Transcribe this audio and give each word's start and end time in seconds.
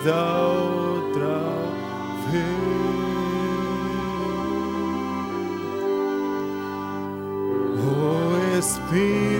vida 0.00 0.46
otra 0.48 1.40
vez. 2.30 2.60
Oh 7.82 8.58
Espíritu 8.58 9.39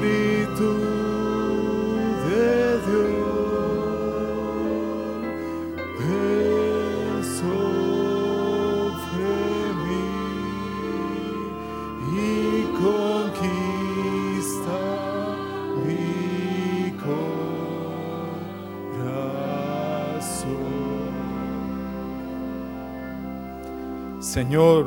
Señor, 24.31 24.87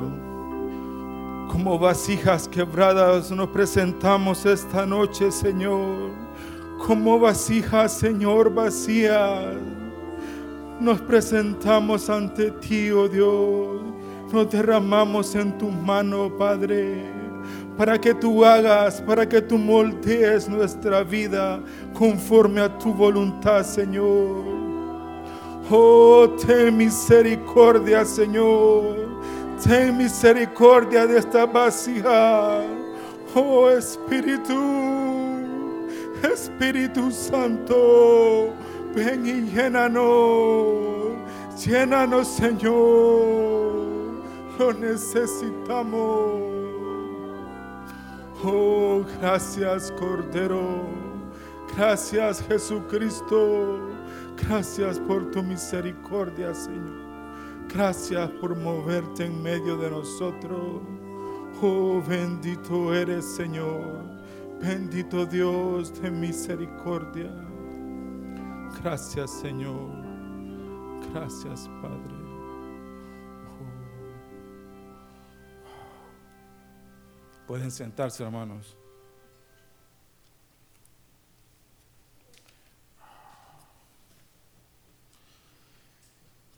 como 1.52 1.78
vasijas 1.78 2.48
quebradas 2.48 3.30
nos 3.30 3.50
presentamos 3.50 4.46
esta 4.46 4.86
noche, 4.86 5.30
Señor. 5.34 6.12
Como 6.88 7.20
vasijas, 7.20 7.92
Señor, 7.92 8.54
vacías. 8.54 9.58
Nos 10.80 11.02
presentamos 11.02 12.10
ante 12.10 12.52
ti, 12.52 12.90
oh 12.92 13.10
Dios. 13.10 13.82
Nos 14.32 14.50
derramamos 14.50 15.36
en 15.36 15.58
tu 15.58 15.70
mano, 15.70 16.32
Padre, 16.38 17.04
para 17.78 18.00
que 18.00 18.14
tú 18.14 18.46
hagas, 18.46 19.02
para 19.02 19.28
que 19.28 19.42
tú 19.42 19.58
moldees 19.58 20.48
nuestra 20.48 21.04
vida 21.04 21.62
conforme 21.94 22.62
a 22.62 22.78
tu 22.78 22.94
voluntad, 22.94 23.66
Señor. 23.66 24.42
Oh, 25.70 26.30
ten 26.48 26.78
misericordia, 26.78 28.06
Señor. 28.06 29.03
Ten 29.64 29.98
misericordia 29.98 31.08
de 31.08 31.20
esta 31.20 31.46
vasija. 31.46 32.62
Oh, 33.34 33.70
Espíritu, 33.70 34.60
Espíritu 36.22 37.10
Santo, 37.10 38.54
ven 38.94 39.26
y 39.26 39.42
llénanos. 39.56 41.14
Llénanos, 41.66 42.28
Señor. 42.28 43.74
Lo 44.60 44.74
necesitamos. 44.74 46.42
Oh, 48.44 49.06
gracias, 49.22 49.94
Cordero. 49.94 50.84
Gracias, 51.76 52.44
Jesucristo. 52.50 53.80
Gracias 54.46 55.00
por 55.00 55.32
tu 55.32 55.42
misericordia, 55.42 56.54
Señor. 56.54 57.03
Gracias 57.70 58.30
por 58.40 58.56
moverte 58.56 59.26
en 59.26 59.42
medio 59.42 59.78
de 59.78 59.90
nosotros. 59.90 60.82
Oh, 61.62 62.02
bendito 62.08 62.94
eres, 62.94 63.26
Señor. 63.26 64.04
Bendito 64.62 65.26
Dios 65.26 66.00
de 66.02 66.10
misericordia. 66.12 67.32
Gracias, 68.82 69.32
Señor. 69.32 69.92
Gracias, 71.12 71.70
Padre. 71.82 72.16
Pueden 77.48 77.72
sentarse, 77.72 78.24
hermanos. 78.24 78.78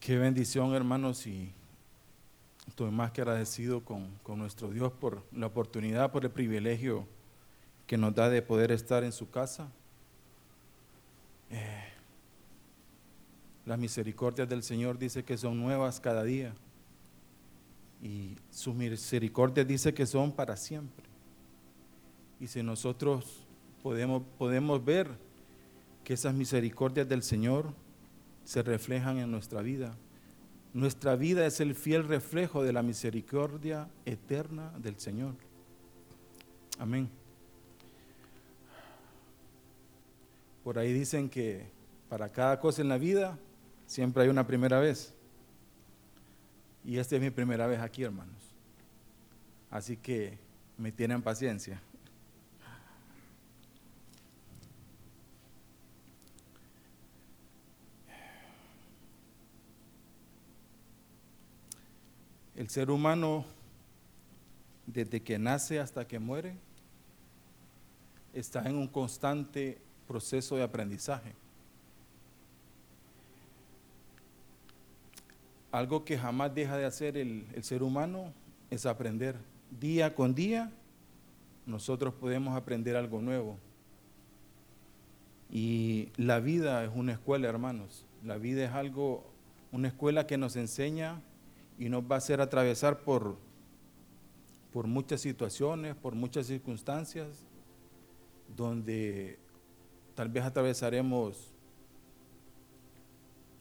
Qué 0.05 0.19
bendición, 0.19 0.75
hermanos, 0.75 1.25
y 1.25 1.51
estoy 2.67 2.91
más 2.91 3.09
que 3.09 3.21
agradecido 3.21 3.83
con, 3.83 4.11
con, 4.21 4.37
nuestro 4.37 4.69
Dios 4.69 4.91
por 4.93 5.23
la 5.31 5.47
oportunidad, 5.47 6.11
por 6.11 6.23
el 6.23 6.29
privilegio 6.29 7.07
que 7.87 7.97
nos 7.97 8.13
da 8.13 8.29
de 8.29 8.43
poder 8.43 8.71
estar 8.71 9.03
en 9.03 9.11
su 9.11 9.31
casa. 9.31 9.67
Eh, 11.49 11.85
las 13.65 13.79
misericordias 13.79 14.47
del 14.47 14.61
Señor 14.61 14.99
dice 14.99 15.23
que 15.23 15.39
son 15.39 15.59
nuevas 15.59 15.99
cada 15.99 16.23
día 16.23 16.53
y 17.99 18.37
su 18.51 18.75
misericordia 18.75 19.65
dice 19.65 19.95
que 19.95 20.05
son 20.05 20.31
para 20.31 20.55
siempre. 20.55 21.07
Y 22.39 22.45
si 22.45 22.61
nosotros 22.61 23.43
podemos, 23.81 24.21
podemos 24.37 24.85
ver 24.85 25.09
que 26.03 26.13
esas 26.13 26.35
misericordias 26.35 27.09
del 27.09 27.23
Señor 27.23 27.73
se 28.45 28.61
reflejan 28.61 29.17
en 29.17 29.31
nuestra 29.31 29.61
vida, 29.61 29.97
nuestra 30.75 31.15
vida 31.15 31.45
es 31.45 31.61
el 31.61 31.73
fiel 31.73 32.05
reflejo 32.05 32.61
de 32.61 32.73
la 32.73 32.83
misericordia 32.83 33.87
eterna 34.03 34.73
del 34.77 34.99
Señor. 34.99 35.33
Amén. 36.77 37.09
Por 40.65 40.77
ahí 40.77 40.91
dicen 40.91 41.29
que 41.29 41.71
para 42.09 42.29
cada 42.29 42.59
cosa 42.59 42.81
en 42.81 42.89
la 42.89 42.97
vida 42.97 43.39
siempre 43.85 44.23
hay 44.23 44.29
una 44.29 44.45
primera 44.45 44.81
vez. 44.81 45.13
Y 46.83 46.97
esta 46.97 47.15
es 47.15 47.21
mi 47.21 47.29
primera 47.29 47.67
vez 47.67 47.79
aquí, 47.79 48.03
hermanos. 48.03 48.53
Así 49.71 49.95
que 49.95 50.37
me 50.77 50.91
tienen 50.91 51.21
paciencia. 51.21 51.81
El 62.55 62.69
ser 62.69 62.89
humano, 62.89 63.43
desde 64.87 65.21
que 65.21 65.37
nace 65.37 65.79
hasta 65.79 66.07
que 66.07 66.19
muere, 66.19 66.55
está 68.33 68.67
en 68.69 68.75
un 68.75 68.87
constante 68.87 69.81
proceso 70.07 70.55
de 70.55 70.63
aprendizaje. 70.63 71.33
Algo 75.71 76.05
que 76.05 76.17
jamás 76.17 76.55
deja 76.55 76.77
de 76.77 76.85
hacer 76.85 77.17
el, 77.17 77.45
el, 77.53 77.63
ser 77.63 77.83
humano 77.83 78.31
es 78.69 78.85
aprender. 78.85 79.35
Día 79.79 80.15
con 80.15 80.33
día 80.33 80.71
nosotros 81.65 82.13
podemos 82.13 82.55
aprender 82.55 82.95
algo 82.95 83.21
nuevo. 83.21 83.57
Y 85.51 86.09
la 86.15 86.39
vida 86.39 86.85
es 86.85 86.91
una 86.93 87.11
escuela, 87.13 87.49
hermanos. 87.49 88.05
La 88.23 88.37
vida 88.37 88.63
es 88.63 88.71
algo, 88.71 89.25
una 89.73 89.89
escuela 89.89 90.25
que 90.25 90.37
nos 90.37 90.55
enseña 90.55 91.21
y 91.77 91.89
nos 91.89 92.03
va 92.03 92.15
a 92.15 92.17
hacer 92.19 92.41
atravesar 92.41 92.99
por, 92.99 93.37
por 94.71 94.87
muchas 94.87 95.21
situaciones, 95.21 95.95
por 95.95 96.15
muchas 96.15 96.47
circunstancias, 96.47 97.45
donde 98.55 99.39
tal 100.13 100.29
vez 100.29 100.43
atravesaremos 100.43 101.53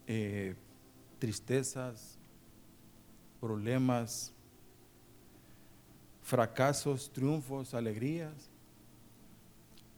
eh, 0.07 0.55
tristezas, 1.19 2.17
problemas, 3.39 4.33
fracasos, 6.21 7.11
triunfos, 7.11 7.73
alegrías, 7.73 8.49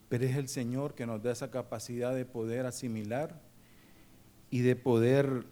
pero 0.09 0.25
es 0.25 0.35
el 0.35 0.47
Señor 0.47 0.95
que 0.95 1.05
nos 1.05 1.21
da 1.21 1.31
esa 1.31 1.51
capacidad 1.51 2.15
de 2.15 2.25
poder 2.25 2.65
asimilar 2.65 3.41
y 4.49 4.59
de 4.61 4.75
poder 4.75 5.45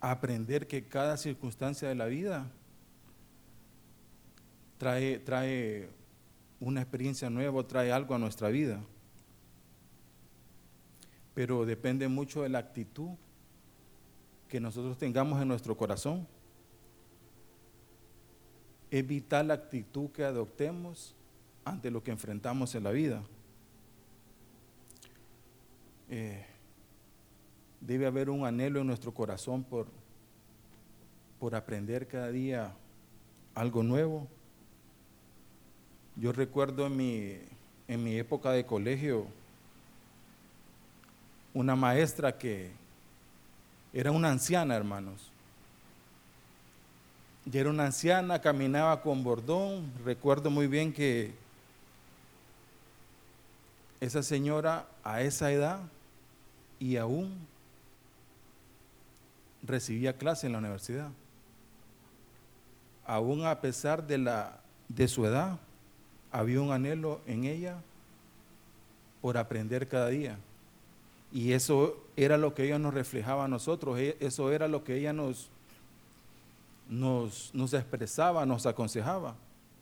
aprender 0.00 0.66
que 0.66 0.86
cada 0.86 1.16
circunstancia 1.16 1.88
de 1.88 1.94
la 1.94 2.06
vida 2.06 2.50
trae, 4.78 5.18
trae 5.18 5.90
una 6.58 6.80
experiencia 6.80 7.28
nueva, 7.30 7.66
trae 7.66 7.92
algo 7.92 8.14
a 8.14 8.18
nuestra 8.18 8.48
vida. 8.48 8.80
Pero 11.34 11.64
depende 11.64 12.08
mucho 12.08 12.42
de 12.42 12.48
la 12.48 12.58
actitud 12.58 13.10
que 14.48 14.60
nosotros 14.60 14.98
tengamos 14.98 15.40
en 15.40 15.48
nuestro 15.48 15.76
corazón. 15.76 16.26
Es 18.90 19.06
vital 19.06 19.48
la 19.48 19.54
actitud 19.54 20.10
que 20.10 20.24
adoptemos 20.24 21.14
ante 21.64 21.90
lo 21.90 22.02
que 22.02 22.10
enfrentamos 22.10 22.74
en 22.74 22.84
la 22.84 22.90
vida. 22.90 23.22
Eh, 26.08 26.44
debe 27.80 28.06
haber 28.06 28.30
un 28.30 28.46
anhelo 28.46 28.80
en 28.80 28.86
nuestro 28.86 29.12
corazón 29.12 29.64
por, 29.64 29.86
por 31.38 31.54
aprender 31.54 32.06
cada 32.06 32.30
día 32.30 32.72
algo 33.54 33.82
nuevo. 33.82 34.28
Yo 36.16 36.32
recuerdo 36.32 36.86
en 36.86 36.96
mi, 36.96 37.38
en 37.88 38.04
mi 38.04 38.16
época 38.16 38.52
de 38.52 38.66
colegio 38.66 39.26
una 41.54 41.74
maestra 41.74 42.36
que 42.36 42.70
era 43.92 44.10
una 44.12 44.30
anciana, 44.30 44.76
hermanos. 44.76 45.30
Y 47.50 47.56
era 47.56 47.70
una 47.70 47.86
anciana, 47.86 48.40
caminaba 48.40 49.00
con 49.02 49.24
bordón. 49.24 49.90
Recuerdo 50.04 50.50
muy 50.50 50.66
bien 50.66 50.92
que 50.92 51.32
esa 54.00 54.22
señora 54.22 54.86
a 55.02 55.22
esa 55.22 55.50
edad 55.50 55.80
y 56.78 56.96
aún 56.96 57.49
recibía 59.62 60.16
clase 60.16 60.46
en 60.46 60.52
la 60.52 60.58
universidad. 60.58 61.10
Aún 63.06 63.44
a 63.44 63.60
pesar 63.60 64.06
de, 64.06 64.18
la, 64.18 64.60
de 64.88 65.08
su 65.08 65.26
edad, 65.26 65.58
había 66.30 66.60
un 66.60 66.72
anhelo 66.72 67.20
en 67.26 67.44
ella 67.44 67.82
por 69.20 69.36
aprender 69.36 69.88
cada 69.88 70.08
día. 70.08 70.38
Y 71.32 71.52
eso 71.52 72.02
era 72.16 72.36
lo 72.36 72.54
que 72.54 72.64
ella 72.64 72.78
nos 72.78 72.94
reflejaba 72.94 73.44
a 73.44 73.48
nosotros, 73.48 73.98
e, 73.98 74.16
eso 74.20 74.50
era 74.50 74.68
lo 74.68 74.82
que 74.82 74.96
ella 74.96 75.12
nos, 75.12 75.50
nos, 76.88 77.50
nos 77.54 77.72
expresaba, 77.74 78.44
nos 78.46 78.66
aconsejaba, 78.66 79.36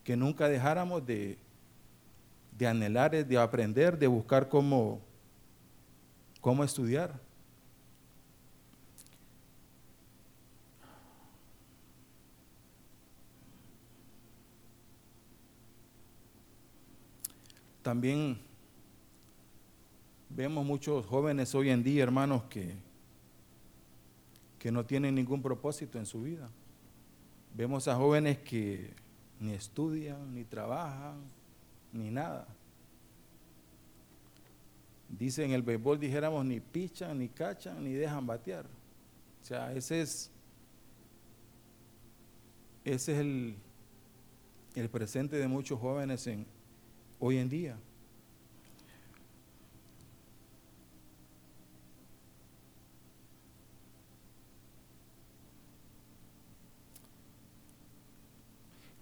que 0.04 0.16
nunca 0.16 0.48
dejáramos 0.48 1.04
de, 1.06 1.38
de 2.58 2.66
anhelar, 2.66 3.10
de 3.26 3.38
aprender, 3.38 3.98
de 3.98 4.06
buscar 4.06 4.48
cómo, 4.48 5.00
cómo 6.40 6.64
estudiar. 6.64 7.27
También 17.88 18.36
vemos 20.28 20.62
muchos 20.62 21.06
jóvenes 21.06 21.54
hoy 21.54 21.70
en 21.70 21.82
día, 21.82 22.02
hermanos, 22.02 22.42
que, 22.50 22.74
que 24.58 24.70
no 24.70 24.84
tienen 24.84 25.14
ningún 25.14 25.40
propósito 25.40 25.98
en 25.98 26.04
su 26.04 26.20
vida. 26.20 26.50
Vemos 27.54 27.88
a 27.88 27.96
jóvenes 27.96 28.40
que 28.40 28.92
ni 29.40 29.52
estudian, 29.52 30.34
ni 30.34 30.44
trabajan, 30.44 31.22
ni 31.90 32.10
nada. 32.10 32.46
Dicen 35.08 35.46
en 35.46 35.52
el 35.52 35.62
béisbol, 35.62 35.98
dijéramos, 35.98 36.44
ni 36.44 36.60
pichan, 36.60 37.18
ni 37.18 37.30
cachan, 37.30 37.82
ni 37.82 37.94
dejan 37.94 38.26
batear. 38.26 38.66
O 38.66 39.46
sea, 39.46 39.72
ese 39.72 40.02
es, 40.02 40.30
ese 42.84 43.12
es 43.14 43.18
el, 43.18 43.56
el 44.74 44.90
presente 44.90 45.36
de 45.36 45.48
muchos 45.48 45.80
jóvenes 45.80 46.26
en, 46.26 46.57
hoy 47.18 47.38
en 47.38 47.48
día. 47.48 47.76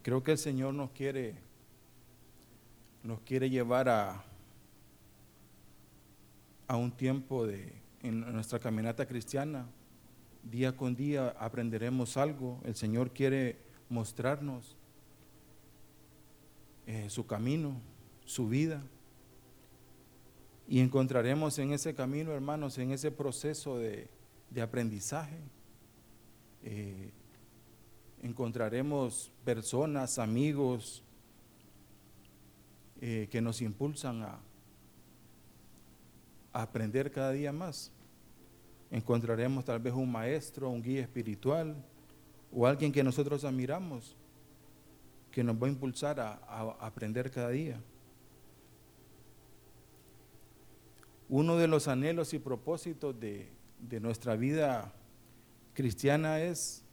Creo 0.02 0.22
que 0.22 0.32
el 0.32 0.38
Señor 0.38 0.72
nos 0.72 0.92
quiere, 0.92 1.34
nos 3.02 3.20
quiere 3.22 3.50
llevar 3.50 3.88
a, 3.88 4.24
a 6.68 6.76
un 6.76 6.92
tiempo 6.92 7.44
de, 7.44 7.72
en 8.02 8.20
nuestra 8.32 8.60
caminata 8.60 9.06
cristiana. 9.06 9.66
Día 10.44 10.76
con 10.76 10.94
día 10.94 11.34
aprenderemos 11.40 12.16
algo. 12.16 12.60
El 12.64 12.76
Señor 12.76 13.10
quiere 13.10 13.58
mostrarnos 13.88 14.76
eh, 16.86 17.10
su 17.10 17.26
camino, 17.26 17.80
su 18.26 18.48
vida. 18.48 18.82
Y 20.68 20.80
encontraremos 20.80 21.58
en 21.58 21.72
ese 21.72 21.94
camino, 21.94 22.32
hermanos, 22.32 22.76
en 22.76 22.90
ese 22.90 23.10
proceso 23.10 23.78
de, 23.78 24.10
aprendizaje, 24.60 25.38
eh, 26.62 27.12
encontraremos 28.22 29.30
personas, 29.44 30.18
amigos, 30.18 31.04
eh, 33.00 33.28
que 33.30 33.40
nos 33.40 33.62
impulsan 33.62 34.22
a, 34.22 34.40
aprender 36.52 37.12
cada 37.12 37.32
día 37.32 37.52
más. 37.52 37.92
Encontraremos 38.90 39.64
tal 39.64 39.78
vez 39.78 39.92
un 39.92 40.10
maestro, 40.10 40.70
un 40.70 40.82
guía 40.82 41.02
espiritual 41.02 41.76
o 42.50 42.66
alguien 42.66 42.90
que 42.90 43.04
nosotros 43.04 43.44
admiramos, 43.44 44.16
que 45.30 45.44
nos 45.44 45.62
va 45.62 45.66
a 45.66 45.70
impulsar 45.70 46.18
a 46.18 46.38
aprender 46.80 47.30
cada 47.30 47.50
día. 47.50 47.78
Uno 51.28 51.56
de 51.56 51.66
los 51.66 51.88
anhelos 51.88 52.34
y 52.34 52.38
propósitos 52.38 53.18
de, 53.18 53.50
de 53.80 54.00
nuestra 54.00 54.36
vida 54.36 54.92
cristiana 55.74 56.40
es 56.40 56.84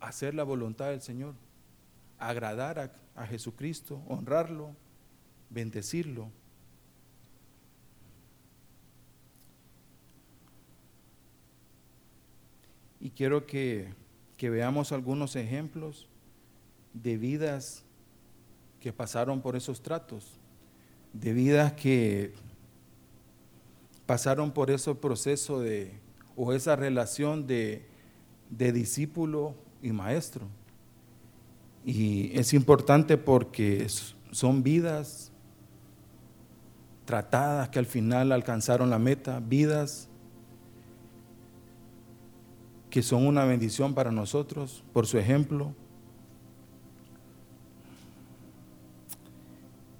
hacer 0.00 0.34
la 0.34 0.42
voluntad 0.42 0.90
del 0.90 1.00
Señor, 1.00 1.34
agradar 2.18 2.78
a, 3.14 3.26
Jesucristo, 3.26 4.02
honrarlo, 4.08 4.74
bendecirlo. 5.50 6.30
Y 13.00 13.10
quiero 13.10 13.46
que, 13.46 13.94
que 14.36 14.50
veamos 14.50 14.92
algunos 14.92 15.36
ejemplos 15.36 16.08
de 16.94 17.16
vidas 17.16 17.84
que 18.80 18.92
pasaron 18.92 19.40
por 19.40 19.56
esos 19.56 19.82
tratos, 19.82 20.38
de 21.12 21.32
vidas 21.32 21.72
que 21.74 22.32
pasaron 24.12 24.50
por 24.50 24.70
ese 24.70 24.94
proceso 24.94 25.60
de, 25.60 25.90
o 26.36 26.52
esa 26.52 26.76
relación 26.76 27.46
de, 27.46 27.88
de 28.50 28.70
discípulo 28.70 29.54
y 29.80 29.90
maestro. 29.90 30.48
Y 31.82 32.30
es 32.38 32.52
importante 32.52 33.16
porque 33.16 33.86
son 34.30 34.62
vidas 34.62 35.32
tratadas 37.06 37.70
que 37.70 37.78
al 37.78 37.86
final 37.86 38.32
alcanzaron 38.32 38.90
la 38.90 38.98
meta, 38.98 39.40
vidas 39.40 40.10
que 42.90 43.00
son 43.00 43.26
una 43.26 43.46
bendición 43.46 43.94
para 43.94 44.12
nosotros 44.12 44.84
por 44.92 45.06
su 45.06 45.16
ejemplo. 45.16 45.74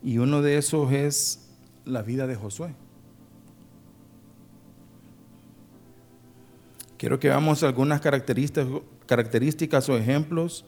Y 0.03 0.19
uno 0.19 0.43
de 0.43 0.59
esos 0.59 0.93
es 0.93 1.49
la 1.87 2.03
vida 2.03 2.27
de 2.27 2.37
Josué. 2.37 2.75
Quiero 7.03 7.19
que 7.19 7.27
veamos 7.27 7.65
algunas 7.65 8.01
características, 8.01 8.65
características 9.07 9.89
o 9.89 9.97
ejemplos 9.97 10.65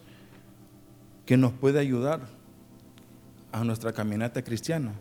que 1.25 1.37
nos 1.37 1.53
puede 1.53 1.79
ayudar 1.79 2.23
a 3.53 3.63
nuestra 3.63 3.93
caminata 3.93 4.43
cristiana. 4.43 4.95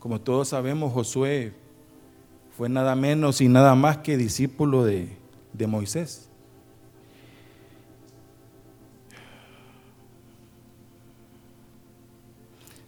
Como 0.00 0.20
todos 0.20 0.48
sabemos, 0.48 0.92
Josué 0.92 1.52
fue 2.56 2.68
nada 2.68 2.96
menos 2.96 3.40
y 3.40 3.46
nada 3.46 3.76
más 3.76 3.98
que 3.98 4.16
discípulo 4.16 4.84
de, 4.84 5.16
de 5.52 5.66
Moisés. 5.68 6.28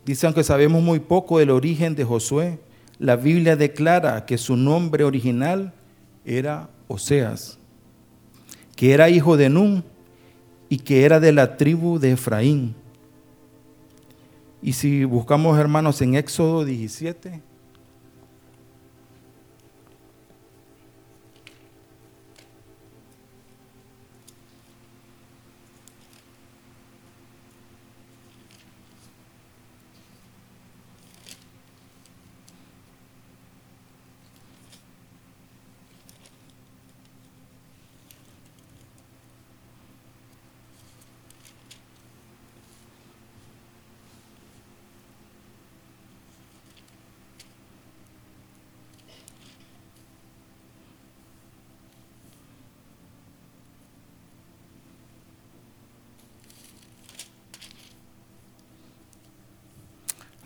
Dice, 0.05 0.27
aunque 0.27 0.43
sabemos 0.43 0.83
muy 0.83 0.99
poco 0.99 1.39
del 1.39 1.51
origen 1.51 1.95
de 1.95 2.03
Josué, 2.03 2.59
la 2.99 3.17
Biblia 3.17 3.57
declara 3.57 4.26
que 4.26 4.38
su 4.38 4.57
nombre 4.57 5.05
original 5.05 5.73
era 6.25 6.69
Oseas, 6.88 7.59
que 8.75 8.93
era 8.93 9.09
hijo 9.09 9.37
de 9.37 9.49
Nun 9.49 9.85
y 10.69 10.78
que 10.78 11.05
era 11.05 11.21
de 11.21 11.33
la 11.33 11.57
tribu 11.57 11.99
de 11.99 12.12
Efraín. 12.12 12.75
Y 14.61 14.73
si 14.73 15.05
buscamos 15.05 15.59
hermanos 15.59 16.02
en 16.02 16.17
Éxodo 16.17 16.64
17, 16.64 17.40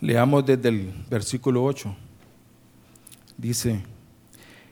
Leamos 0.03 0.45
desde 0.45 0.67
el 0.67 0.93
versículo 1.09 1.63
8. 1.63 1.95
Dice, 3.37 3.81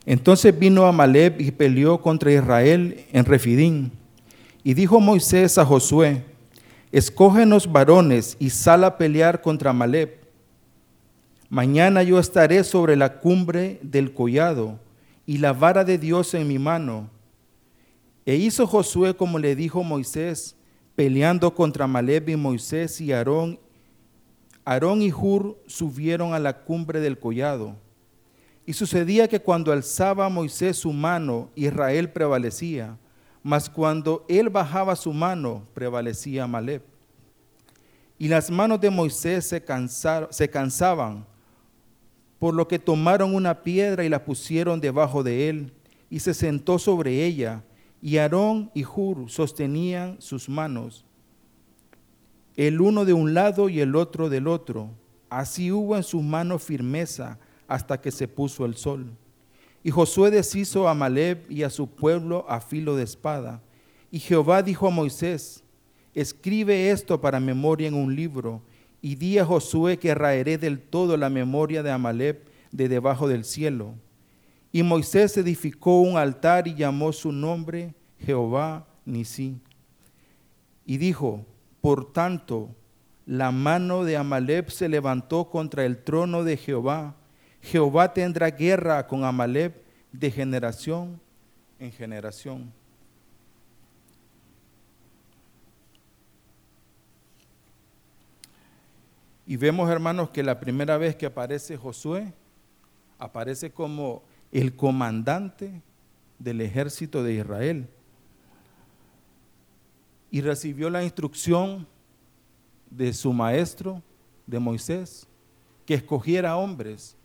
entonces 0.05 0.59
vino 0.59 0.85
Amalek 0.85 1.39
y 1.39 1.51
peleó 1.51 2.01
contra 2.01 2.33
Israel 2.33 3.05
en 3.13 3.23
Refidín. 3.23 3.93
Y 4.61 4.73
dijo 4.73 5.00
Moisés 5.00 5.57
a 5.57 5.63
Josué, 5.63 6.25
escógenos 6.91 7.71
varones 7.71 8.35
y 8.39 8.50
sal 8.50 8.83
a 8.83 8.97
pelear 8.97 9.41
contra 9.41 9.69
Amalek. 9.69 10.19
Mañana 11.50 12.03
yo 12.03 12.19
estaré 12.19 12.65
sobre 12.65 12.97
la 12.97 13.19
cumbre 13.19 13.79
del 13.83 14.13
collado 14.13 14.81
y 15.25 15.38
la 15.38 15.53
vara 15.53 15.85
de 15.85 15.97
Dios 15.97 16.33
en 16.33 16.45
mi 16.45 16.59
mano. 16.59 17.09
E 18.25 18.35
hizo 18.35 18.67
Josué 18.67 19.15
como 19.15 19.39
le 19.39 19.55
dijo 19.55 19.81
Moisés, 19.81 20.57
peleando 20.93 21.55
contra 21.55 21.88
Maleb 21.88 22.27
y 22.27 22.35
Moisés 22.35 23.00
y 23.00 23.13
Aarón. 23.13 23.57
Aarón 24.65 25.01
y 25.01 25.12
Hur 25.12 25.58
subieron 25.68 26.34
a 26.34 26.39
la 26.39 26.62
cumbre 26.63 27.00
del 27.00 27.20
collado. 27.20 27.75
Y 28.65 28.74
sucedía 28.74 29.27
que 29.27 29.39
cuando 29.39 29.72
alzaba 29.72 30.30
Moisés 30.30 30.77
su 30.77 30.94
mano, 30.94 31.50
Israel 31.56 32.12
prevalecía, 32.12 32.98
mas 33.44 33.70
cuando 33.70 34.25
él 34.30 34.50
bajaba 34.50 34.96
su 34.96 35.12
mano, 35.13 35.63
prevalecía 35.74 36.46
Maleb. 36.46 36.84
Y 38.20 38.27
las 38.27 38.51
manos 38.51 38.80
de 38.80 38.91
Moisés 38.91 39.48
se, 39.48 39.63
se 40.30 40.50
cansaban 40.50 41.25
por 42.41 42.56
lo 42.56 42.68
que 42.68 42.80
tomaron 42.80 43.36
una 43.36 43.62
piedra 43.62 44.03
y 44.03 44.10
la 44.10 44.25
pusieron 44.25 44.82
debajo 44.82 45.22
de 45.22 45.48
él, 45.48 45.74
y 46.10 46.20
se 46.22 46.34
sentó 46.34 46.80
sobre 46.80 47.24
ella, 47.24 47.63
y 48.01 48.18
Aarón 48.18 48.72
y 48.74 48.84
Hur 48.84 49.30
sostenían 49.30 50.20
sus 50.20 50.50
manos, 50.50 51.06
el 52.55 52.81
uno 52.81 53.05
de 53.05 53.13
un 53.13 53.34
lado 53.34 53.70
y 53.70 53.79
el 53.79 53.96
otro 53.96 54.29
del 54.29 54.48
otro. 54.48 54.89
Así 55.29 55.72
hubo 55.72 55.96
en 55.96 56.03
sus 56.03 56.22
manos 56.22 56.63
firmeza 56.63 57.39
hasta 57.67 58.00
que 58.01 58.12
se 58.12 58.27
puso 58.27 58.65
el 58.65 58.75
sol. 58.75 59.05
Y 59.84 59.89
Josué 59.89 60.29
deshizo 60.29 60.88
a 60.88 60.93
Maleb 60.93 61.50
y 61.50 61.63
a 61.63 61.70
su 61.70 61.88
pueblo 61.88 62.46
a 62.48 62.62
filo 62.62 62.96
de 62.96 63.03
espada. 63.03 63.62
Y 64.12 64.20
Jehová 64.20 64.62
dijo 64.62 64.88
a 64.88 64.91
Moisés, 64.91 65.63
escribe 66.13 66.91
esto 66.91 67.20
para 67.22 67.39
memoria 67.39 67.88
en 67.88 67.93
un 67.93 68.15
libro 68.15 68.62
y 69.01 69.15
di 69.15 69.39
a 69.39 69.46
Josué 69.46 69.98
que 69.98 70.13
raeré 70.13 70.58
del 70.58 70.79
todo 70.79 71.17
la 71.17 71.29
memoria 71.29 71.81
de 71.81 71.91
Amalek 71.91 72.41
de 72.72 72.88
debajo 72.89 73.27
del 73.27 73.46
cielo. 73.46 73.96
Y 74.72 74.84
Moisés 74.84 75.36
edificó 75.38 76.01
un 76.01 76.17
altar 76.17 76.67
y 76.67 76.75
llamó 76.75 77.12
su 77.12 77.31
nombre 77.31 77.93
Jehová 78.20 78.88
Nisi. 79.05 79.58
Y 80.86 80.98
dijo, 80.98 81.46
por 81.81 82.13
tanto, 82.13 82.69
la 83.25 83.51
mano 83.51 84.03
de 84.03 84.17
Amalek 84.17 84.69
se 84.69 84.88
levantó 84.88 85.50
contra 85.50 85.85
el 85.85 85.97
trono 85.97 86.43
de 86.43 86.57
Jehová. 86.57 87.15
Jehová 87.61 88.13
tendrá 88.13 88.50
guerra 88.51 89.07
con 89.07 89.23
Amalek 89.23 89.73
de 90.11 90.31
generación 90.31 91.19
en 91.79 91.91
generación. 91.91 92.71
Y 99.47 99.57
vemos, 99.57 99.89
hermanos, 99.89 100.29
que 100.29 100.43
la 100.43 100.59
primera 100.59 100.97
vez 100.97 101.15
que 101.15 101.25
aparece 101.25 101.75
Josué, 101.75 102.31
aparece 103.17 103.71
como 103.71 104.23
el 104.51 104.75
comandante 104.75 105.81
del 106.39 106.61
ejército 106.61 107.23
de 107.23 107.33
Israel. 107.33 107.88
Y 110.31 110.41
recibió 110.41 110.89
la 110.89 111.03
instrucción 111.03 111.85
de 112.89 113.13
su 113.13 113.33
maestro, 113.33 114.01
de 114.47 114.59
Moisés, 114.59 115.27
que 115.85 115.93
escogiera 115.93 116.57
hombres 116.57 117.15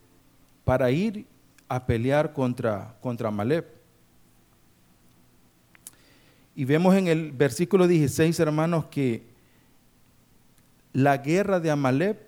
para 0.64 0.90
ir 0.90 1.26
a 1.68 1.86
pelear 1.86 2.32
contra, 2.32 2.96
contra. 3.00 3.32
Y 6.54 6.64
vemos 6.64 6.94
en 6.94 7.08
el 7.08 7.32
versículo 7.32 7.86
16, 7.86 8.38
hermanos, 8.40 8.86
que 8.86 9.24
la 10.92 11.18
guerra 11.18 11.60
de 11.60 11.70
Amalek 11.70 12.18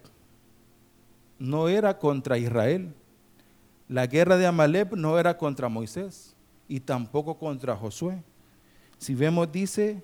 no 1.38 1.68
era 1.68 1.99
contra 1.99 2.37
Israel. 2.37 2.92
La 3.88 4.06
guerra 4.06 4.37
de 4.37 4.47
Amalek 4.47 4.92
no 4.92 5.18
era 5.18 5.38
contra 5.38 5.68
Moisés 5.68 6.37
y 6.68 6.80
tampoco 6.80 7.38
contra 7.38 7.75
Josué. 7.75 8.23
Si 8.99 9.14
vemos, 9.14 9.50
dice, 9.50 10.02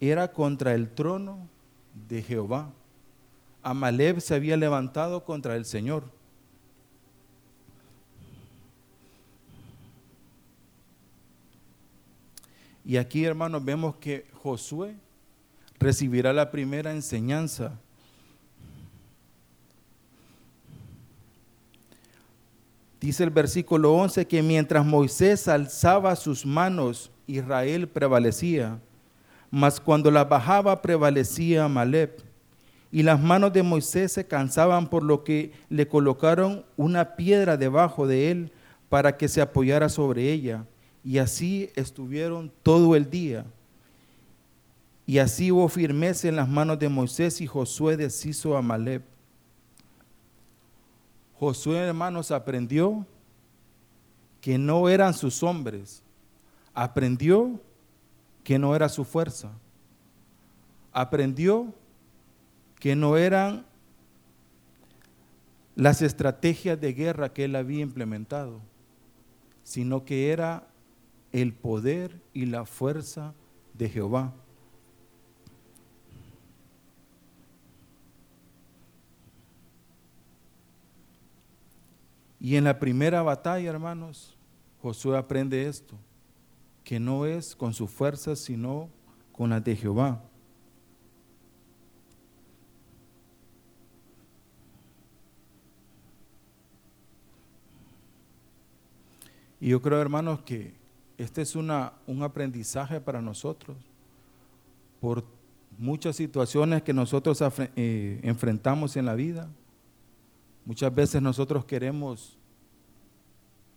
era 0.00 0.32
contra 0.32 0.74
el 0.74 0.90
trono 0.90 1.48
de 2.08 2.22
Jehová. 2.22 2.70
Amalek 3.62 4.20
se 4.20 4.34
había 4.34 4.56
levantado 4.56 5.24
contra 5.24 5.56
el 5.56 5.64
Señor. 5.64 6.04
Y 12.84 12.98
aquí, 12.98 13.24
hermanos, 13.24 13.64
vemos 13.64 13.96
que 13.96 14.26
Josué 14.42 14.94
recibirá 15.78 16.32
la 16.32 16.50
primera 16.50 16.92
enseñanza. 16.92 17.78
Dice 23.00 23.24
el 23.24 23.30
versículo 23.30 23.94
11 23.94 24.26
que 24.26 24.42
mientras 24.42 24.84
Moisés 24.84 25.48
alzaba 25.48 26.14
sus 26.16 26.44
manos, 26.44 27.10
Israel 27.26 27.88
prevalecía, 27.88 28.78
mas 29.54 29.78
cuando 29.78 30.10
la 30.10 30.24
bajaba 30.24 30.82
prevalecía 30.82 31.68
Malep. 31.68 32.20
Y 32.90 33.04
las 33.04 33.20
manos 33.20 33.52
de 33.52 33.62
Moisés 33.62 34.10
se 34.10 34.26
cansaban 34.26 34.88
por 34.88 35.04
lo 35.04 35.22
que 35.22 35.52
le 35.68 35.86
colocaron 35.86 36.64
una 36.76 37.14
piedra 37.14 37.56
debajo 37.56 38.08
de 38.08 38.32
él 38.32 38.52
para 38.88 39.16
que 39.16 39.28
se 39.28 39.40
apoyara 39.40 39.88
sobre 39.88 40.32
ella. 40.32 40.66
Y 41.04 41.18
así 41.18 41.70
estuvieron 41.76 42.50
todo 42.64 42.96
el 42.96 43.08
día. 43.08 43.46
Y 45.06 45.18
así 45.18 45.52
hubo 45.52 45.68
firmeza 45.68 46.26
en 46.26 46.34
las 46.34 46.48
manos 46.48 46.80
de 46.80 46.88
Moisés 46.88 47.40
y 47.40 47.46
Josué 47.46 47.96
deshizo 47.96 48.56
a 48.56 48.62
Maleb. 48.62 49.02
Josué, 51.38 51.78
hermanos, 51.78 52.32
aprendió 52.32 53.06
que 54.40 54.58
no 54.58 54.88
eran 54.88 55.14
sus 55.14 55.44
hombres. 55.44 56.02
Aprendió 56.74 57.60
que 58.44 58.58
no 58.58 58.76
era 58.76 58.88
su 58.88 59.04
fuerza. 59.04 59.50
Aprendió 60.92 61.74
que 62.78 62.94
no 62.94 63.16
eran 63.16 63.66
las 65.74 66.02
estrategias 66.02 66.80
de 66.80 66.92
guerra 66.92 67.32
que 67.32 67.46
él 67.46 67.56
había 67.56 67.80
implementado, 67.80 68.60
sino 69.64 70.04
que 70.04 70.30
era 70.30 70.68
el 71.32 71.52
poder 71.52 72.20
y 72.32 72.46
la 72.46 72.64
fuerza 72.64 73.34
de 73.72 73.88
Jehová. 73.88 74.32
Y 82.38 82.56
en 82.56 82.64
la 82.64 82.78
primera 82.78 83.22
batalla, 83.22 83.70
hermanos, 83.70 84.36
Josué 84.82 85.16
aprende 85.16 85.66
esto, 85.66 85.96
que 86.84 87.00
no 87.00 87.24
es 87.24 87.56
con 87.56 87.72
su 87.72 87.88
fuerza, 87.88 88.36
sino 88.36 88.90
con 89.32 89.50
la 89.50 89.58
de 89.58 89.74
Jehová. 89.74 90.22
Y 99.58 99.70
yo 99.70 99.80
creo, 99.80 99.98
hermanos, 99.98 100.42
que 100.42 100.74
este 101.16 101.40
es 101.40 101.56
una, 101.56 101.94
un 102.06 102.22
aprendizaje 102.22 103.00
para 103.00 103.22
nosotros 103.22 103.78
por 105.00 105.24
muchas 105.78 106.16
situaciones 106.16 106.82
que 106.82 106.92
nosotros 106.92 107.42
eh, 107.76 108.20
enfrentamos 108.22 108.96
en 108.96 109.06
la 109.06 109.14
vida. 109.14 109.48
Muchas 110.66 110.94
veces 110.94 111.22
nosotros 111.22 111.64
queremos 111.64 112.38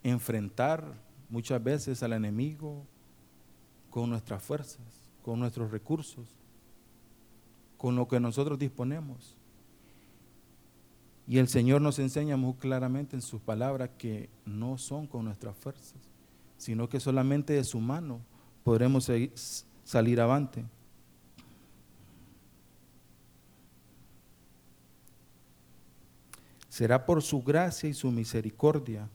enfrentar 0.03 0.83
muchas 1.29 1.63
veces 1.63 2.03
al 2.03 2.13
enemigo 2.13 2.85
con 3.89 4.09
nuestras 4.09 4.43
fuerzas, 4.43 4.85
con 5.23 5.39
nuestros 5.39 5.71
recursos, 5.71 6.25
con 7.77 7.95
lo 7.95 8.07
que 8.07 8.19
nosotros 8.19 8.57
disponemos. 8.59 9.35
Y 11.27 11.39
el 11.39 11.47
Señor 11.47 11.81
nos 11.81 11.99
enseña 11.99 12.37
muy 12.37 12.53
claramente 12.53 13.15
en 13.15 13.21
sus 13.21 13.41
palabras 13.41 13.89
que 13.97 14.29
no 14.45 14.77
son 14.77 15.07
con 15.07 15.25
nuestras 15.25 15.55
fuerzas, 15.57 15.99
sino 16.57 16.87
que 16.87 16.99
solamente 16.99 17.53
de 17.53 17.63
su 17.63 17.79
mano 17.79 18.21
podremos 18.63 19.11
salir 19.83 20.21
avante. 20.21 20.65
será 26.77 27.03
por 27.03 27.23
su 27.23 27.41
gracia 27.41 27.89
y 27.89 27.93
su 27.95 28.11
misericordia. 28.11 29.09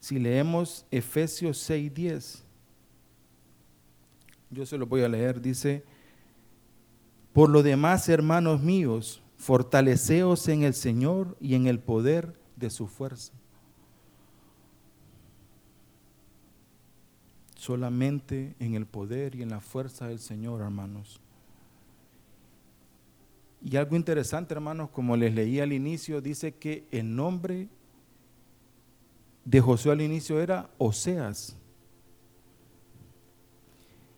Si 0.00 0.18
leemos 0.18 0.84
Efesios 0.90 1.56
6:10, 1.70 2.42
yo 4.52 4.66
se 4.66 4.78
lo 4.78 4.86
voy 4.86 5.02
a 5.02 5.08
leer, 5.08 5.40
dice, 5.40 5.82
por 7.32 7.48
lo 7.48 7.62
demás, 7.62 8.08
hermanos 8.08 8.62
míos, 8.62 9.22
fortaleceos 9.36 10.46
en 10.48 10.62
el 10.62 10.74
Señor 10.74 11.36
y 11.40 11.54
en 11.54 11.66
el 11.66 11.80
poder 11.80 12.38
de 12.56 12.68
su 12.68 12.86
fuerza. 12.86 13.32
Solamente 17.56 18.54
en 18.58 18.74
el 18.74 18.86
poder 18.86 19.34
y 19.34 19.42
en 19.42 19.48
la 19.48 19.60
fuerza 19.60 20.08
del 20.08 20.18
Señor, 20.18 20.60
hermanos. 20.60 21.20
Y 23.64 23.76
algo 23.76 23.96
interesante, 23.96 24.52
hermanos, 24.52 24.90
como 24.90 25.16
les 25.16 25.34
leí 25.34 25.60
al 25.60 25.72
inicio, 25.72 26.20
dice 26.20 26.56
que 26.56 26.86
el 26.90 27.14
nombre 27.14 27.68
de 29.44 29.60
Josué 29.60 29.92
al 29.92 30.02
inicio 30.02 30.40
era 30.40 30.68
Oseas. 30.78 31.56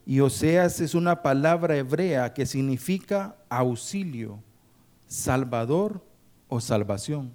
Y 0.06 0.20
Oseas 0.20 0.80
es 0.80 0.94
una 0.94 1.23
palabra 1.23 1.76
hebrea 1.76 2.34
que 2.34 2.44
significa 2.44 3.37
auxilio, 3.49 4.42
salvador 5.06 6.04
o 6.49 6.61
salvación. 6.61 7.34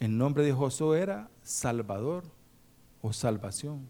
El 0.00 0.16
nombre 0.16 0.44
de 0.44 0.52
Josué 0.52 1.00
era 1.00 1.30
Salvador 1.42 2.24
o 3.02 3.12
salvación. 3.12 3.88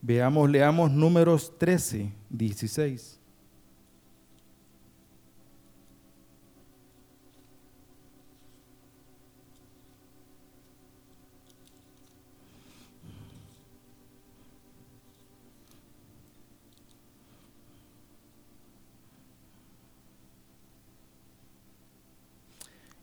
Veamos, 0.00 0.48
leamos 0.48 0.90
números 0.90 1.58
13, 1.58 2.12
16. 2.30 3.17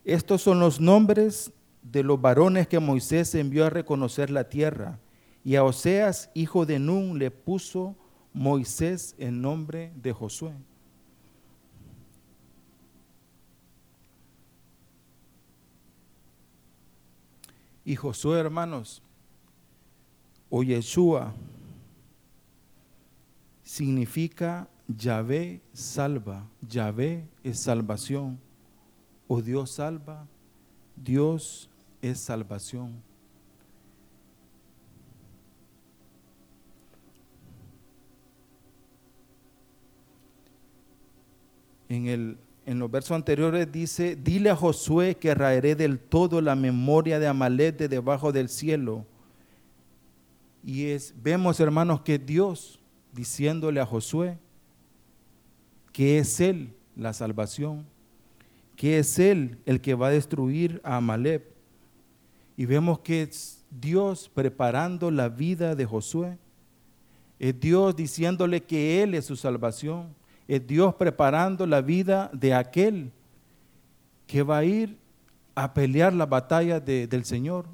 Estos 0.06 0.44
son 0.44 0.60
los 0.60 0.80
nombres 0.80 1.52
de 1.82 2.04
los 2.04 2.22
varones 2.22 2.68
que 2.68 2.80
Moisés 2.80 3.34
envió 3.34 3.66
a 3.66 3.72
reconocer 3.72 4.30
la 4.30 4.48
tierra. 4.48 5.00
Y 5.44 5.56
a 5.56 5.64
Oseas, 5.64 6.30
hijo 6.36 6.68
de 6.68 6.78
Nun, 6.78 7.18
le 7.18 7.32
puso 7.32 7.96
Moisés 8.32 9.16
en 9.18 9.42
nombre 9.42 9.92
de 9.96 10.14
Josué. 10.14 10.54
Y 17.84 17.96
Josué, 17.96 18.40
hermanos, 18.40 19.02
o 20.52 20.62
Yeshua, 20.62 21.34
significa 23.64 24.68
Yahvé 24.88 25.62
salva. 25.74 26.48
Yahvé 26.62 27.28
es 27.44 27.60
salvación 27.60 28.45
o 29.28 29.42
Dios 29.42 29.72
salva, 29.72 30.28
Dios 30.96 31.70
es 32.02 32.20
salvación. 32.20 33.02
En, 41.88 42.08
el, 42.08 42.38
en 42.66 42.80
los 42.80 42.90
versos 42.90 43.12
anteriores 43.12 43.72
dice, 43.72 44.16
dile 44.16 44.50
a 44.50 44.56
Josué 44.56 45.16
que 45.16 45.34
raeré 45.36 45.76
del 45.76 46.00
todo 46.00 46.42
la 46.42 46.56
memoria 46.56 47.20
de 47.20 47.28
Amalek 47.28 47.78
de 47.78 47.88
debajo 47.88 48.32
del 48.32 48.50
cielo. 48.50 49.06
Y 50.64 50.86
es, 50.86 51.14
vemos 51.22 51.60
hermanos 51.60 52.02
que 52.02 52.18
Dios 52.18 52.80
diciéndole 53.14 53.80
a 53.80 53.86
Josué 53.86 54.38
que 55.94 56.20
es 56.20 56.42
Él 56.42 56.76
la 56.98 57.14
salvación 57.14 57.86
que 58.76 59.00
es 59.00 59.18
Él 59.20 59.58
el 59.66 59.82
que 59.82 59.96
va 59.96 60.08
a 60.08 60.12
destruir 60.12 60.82
a 60.84 60.98
Amalek. 60.98 61.44
Y 62.58 62.66
vemos 62.66 63.00
que 63.00 63.24
es 63.24 63.66
Dios 63.70 64.30
preparando 64.34 65.12
la 65.12 65.30
vida 65.30 65.76
de 65.76 65.86
Josué. 65.86 66.38
Es 67.40 67.60
Dios 67.60 67.96
diciéndole 67.96 68.64
que 68.64 69.04
Él 69.04 69.14
es 69.14 69.26
su 69.26 69.36
salvación. 69.36 70.16
Es 70.48 70.66
Dios 70.66 70.96
preparando 70.96 71.66
la 71.66 71.82
vida 71.82 72.30
de 72.34 72.54
aquel 72.54 73.12
que 74.28 74.44
va 74.44 74.60
a 74.60 74.66
ir 74.66 74.98
a 75.54 75.74
pelear 75.74 76.14
la 76.14 76.26
batalla 76.26 76.80
del 76.80 77.26
Señor. 77.26 77.66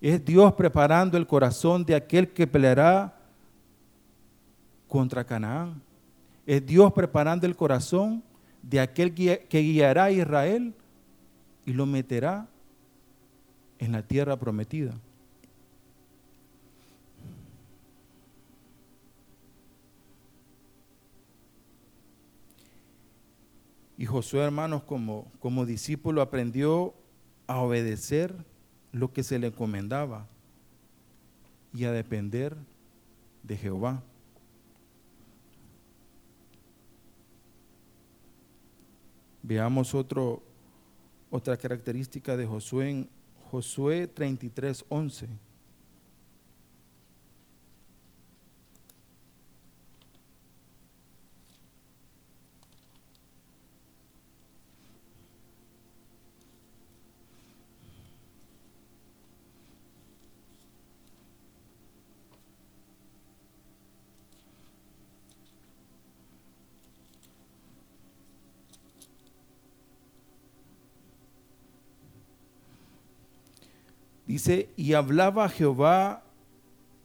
Es 0.00 0.24
Dios 0.24 0.52
preparando 0.54 1.16
el 1.18 1.26
corazón 1.26 1.84
de 1.84 1.94
aquel 1.94 2.28
que 2.30 2.46
peleará 2.46 3.16
contra 4.88 5.24
Canaán. 5.24 5.82
Es 6.46 6.64
Dios 6.64 6.92
preparando 6.92 7.46
el 7.46 7.54
corazón 7.54 8.22
de 8.62 8.80
aquel 8.80 9.14
que 9.14 9.60
guiará 9.62 10.04
a 10.04 10.10
Israel 10.10 10.74
y 11.66 11.72
lo 11.72 11.86
meterá 11.86 12.48
en 13.78 13.92
la 13.92 14.02
tierra 14.02 14.36
prometida. 14.38 14.94
Y 24.00 24.06
Josué, 24.06 24.40
hermanos, 24.40 24.82
como, 24.84 25.30
como 25.40 25.66
discípulo 25.66 26.22
aprendió 26.22 26.94
a 27.46 27.58
obedecer 27.58 28.34
lo 28.92 29.12
que 29.12 29.22
se 29.22 29.38
le 29.38 29.48
encomendaba 29.48 30.26
y 31.74 31.84
a 31.84 31.92
depender 31.92 32.56
de 33.42 33.58
Jehová. 33.58 34.02
Veamos 39.42 39.94
otro, 39.94 40.42
otra 41.30 41.56
característica 41.56 42.36
de 42.36 42.46
Josué 42.46 42.90
en 42.90 43.08
Josué 43.50 44.06
33, 44.06 44.84
11. 44.88 45.28
Dice, 74.40 74.70
y 74.74 74.94
hablaba 74.94 75.50
Jehová 75.50 76.22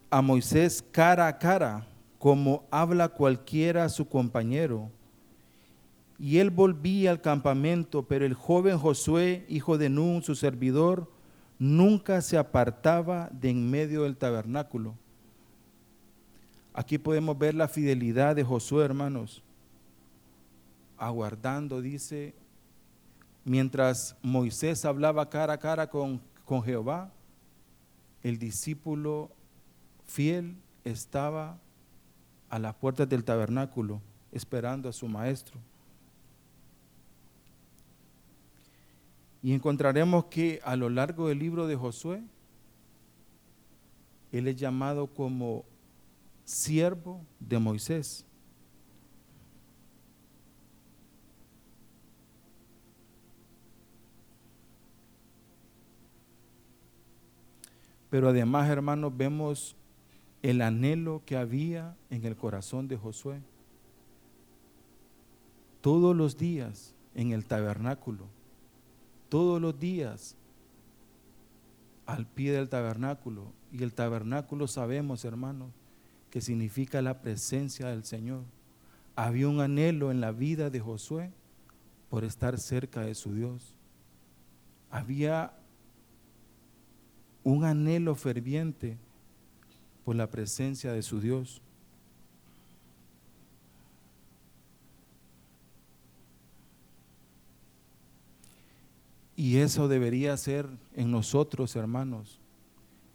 a 0.09 0.21
Moisés 0.21 0.81
cara 0.93 1.27
a 1.27 1.37
cara, 1.37 1.85
como 2.17 2.63
habla 2.71 3.09
cualquiera 3.09 3.83
a 3.83 3.89
su 3.89 4.07
compañero. 4.07 4.89
Y 6.17 6.37
él 6.37 6.49
volvía 6.49 7.11
al 7.11 7.19
campamento, 7.19 8.03
pero 8.03 8.25
el 8.25 8.35
joven 8.35 8.77
Josué, 8.77 9.45
hijo 9.49 9.77
de 9.77 9.89
Nun, 9.89 10.23
su 10.23 10.33
servidor, 10.33 11.11
nunca 11.59 12.21
se 12.21 12.37
apartaba 12.37 13.27
de 13.33 13.49
en 13.49 13.69
medio 13.69 14.03
del 14.03 14.15
tabernáculo. 14.15 14.95
Aquí 16.73 16.97
podemos 16.97 17.37
ver 17.37 17.53
la 17.53 17.67
fidelidad 17.67 18.37
de 18.37 18.45
Josué, 18.45 18.85
hermanos, 18.85 19.43
aguardando, 20.97 21.81
dice, 21.81 22.33
mientras 23.43 24.15
Moisés 24.21 24.85
hablaba 24.85 25.29
cara 25.29 25.51
a 25.51 25.57
cara 25.57 25.89
con, 25.89 26.21
con 26.45 26.63
Jehová, 26.63 27.11
el 28.25 28.39
discípulo 28.39 29.29
fiel 30.07 30.57
estaba 30.83 31.59
a 32.49 32.57
las 32.57 32.73
puertas 32.73 33.07
del 33.07 33.23
tabernáculo 33.23 34.01
esperando 34.31 34.89
a 34.89 34.93
su 34.93 35.07
maestro. 35.07 35.59
Y 39.43 39.53
encontraremos 39.53 40.25
que 40.25 40.59
a 40.63 40.75
lo 40.75 40.89
largo 40.89 41.27
del 41.27 41.37
libro 41.37 41.67
de 41.67 41.75
Josué, 41.75 42.23
él 44.31 44.47
es 44.47 44.55
llamado 44.55 45.05
como 45.05 45.63
siervo 46.45 47.23
de 47.39 47.59
Moisés. 47.59 48.25
Pero 58.15 58.29
además, 58.29 58.69
hermanos, 58.69 59.11
vemos 59.17 59.75
el 60.41 60.61
anhelo 60.61 61.21
que 61.25 61.35
había 61.35 61.97
en 62.09 62.23
el 62.23 62.37
corazón 62.37 62.87
de 62.87 62.95
Josué. 62.95 63.41
Todos 65.81 66.15
los 66.15 66.37
días 66.37 66.95
en 67.13 67.33
el 67.33 67.43
tabernáculo, 67.43 68.27
todos 69.27 69.61
los 69.61 69.77
días 69.77 70.37
al 72.05 72.25
pie 72.25 72.53
del 72.53 72.69
tabernáculo. 72.69 73.51
Y 73.73 73.83
el 73.83 73.93
tabernáculo 73.93 74.67
sabemos, 74.67 75.25
hermanos, 75.25 75.71
que 76.29 76.39
significa 76.39 77.01
la 77.01 77.19
presencia 77.21 77.87
del 77.87 78.05
Señor. 78.05 78.43
Había 79.17 79.49
un 79.49 79.59
anhelo 79.59 80.09
en 80.09 80.21
la 80.21 80.31
vida 80.31 80.69
de 80.69 80.79
Josué 80.79 81.33
por 82.09 82.23
estar 82.23 82.59
cerca 82.59 83.01
de 83.01 83.13
su 83.13 83.33
Dios. 83.33 83.75
Había 84.89 85.51
un 87.45 87.63
anhelo 87.63 88.15
ferviente 88.15 88.97
por 90.03 90.15
la 90.15 90.29
presencia 90.29 90.91
de 90.91 91.03
su 91.03 91.21
Dios. 91.21 91.61
Y 99.37 99.57
eso 99.57 99.87
debería 99.87 100.35
ser 100.37 100.67
en 100.95 101.11
nosotros, 101.11 101.75
hermanos, 101.75 102.39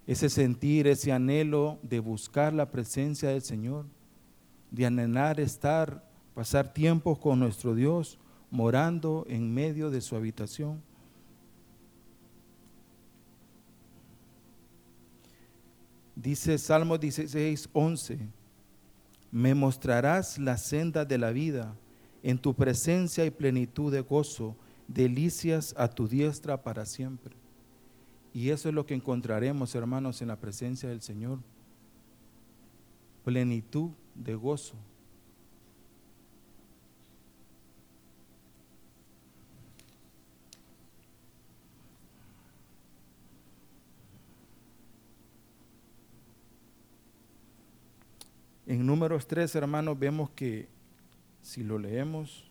ese 0.07 0.29
sentir, 0.29 0.87
ese 0.87 1.11
anhelo 1.11 1.79
de 1.83 1.99
buscar 1.99 2.53
la 2.53 2.71
presencia 2.71 3.31
del 3.31 3.43
Señor, 3.43 3.87
de 4.71 4.87
anhelar 4.87 5.41
estar, 5.41 6.09
pasar 6.35 6.73
tiempos 6.73 7.19
con 7.19 7.41
nuestro 7.41 7.75
Dios, 7.75 8.19
morando 8.51 9.25
en 9.29 9.53
medio 9.53 9.91
de 9.91 10.01
su 10.01 10.15
habitación. 10.15 10.83
Dice 16.23 16.59
Salmo 16.59 16.99
16, 16.99 17.71
11, 17.73 18.19
me 19.33 19.55
mostrarás 19.55 20.39
la 20.39 20.59
senda 20.59 21.07
de 21.07 21.17
la 21.17 21.31
vida, 21.31 21.75
en 22.23 22.37
tu 22.37 22.53
presencia 22.53 23.25
y 23.25 23.31
plenitud 23.31 23.91
de 23.91 24.03
gozo, 24.03 24.55
delicias 24.87 25.75
a 25.79 25.89
tu 25.89 26.07
diestra 26.07 26.63
para 26.63 26.85
siempre. 26.85 27.35
Y 28.35 28.51
eso 28.51 28.69
es 28.69 28.75
lo 28.75 28.85
que 28.85 28.93
encontraremos, 28.93 29.75
hermanos, 29.75 30.21
en 30.21 30.29
la 30.29 30.37
presencia 30.37 30.91
del 30.91 31.01
Señor. 31.01 31.39
Plenitud 33.25 33.93
de 34.15 34.35
gozo. 34.35 34.75
En 48.71 48.87
números 48.87 49.27
3, 49.27 49.53
hermanos, 49.57 49.99
vemos 49.99 50.31
que 50.31 50.69
si 51.43 51.65
lo 51.65 51.77
leemos, 51.77 52.49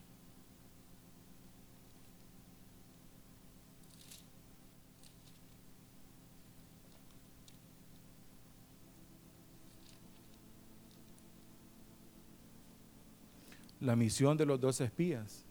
la 13.79 13.95
misión 13.95 14.35
de 14.35 14.45
los 14.45 14.59
dos 14.59 14.81
espías. 14.81 15.45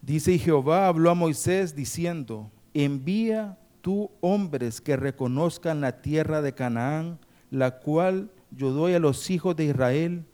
Dice, 0.00 0.34
y 0.34 0.38
Jehová 0.38 0.86
habló 0.86 1.10
a 1.10 1.14
Moisés 1.14 1.74
diciendo, 1.74 2.48
envía 2.74 3.58
tú 3.80 4.12
hombres 4.20 4.80
que 4.80 4.94
reconozcan 4.94 5.80
la 5.80 6.00
tierra 6.00 6.40
de 6.42 6.54
Canaán, 6.54 7.18
la 7.50 7.80
cual 7.80 8.30
yo 8.56 8.70
doy 8.70 8.94
a 8.94 8.98
los 8.98 9.30
hijos 9.30 9.56
de 9.56 9.64
Israel. 9.66 10.24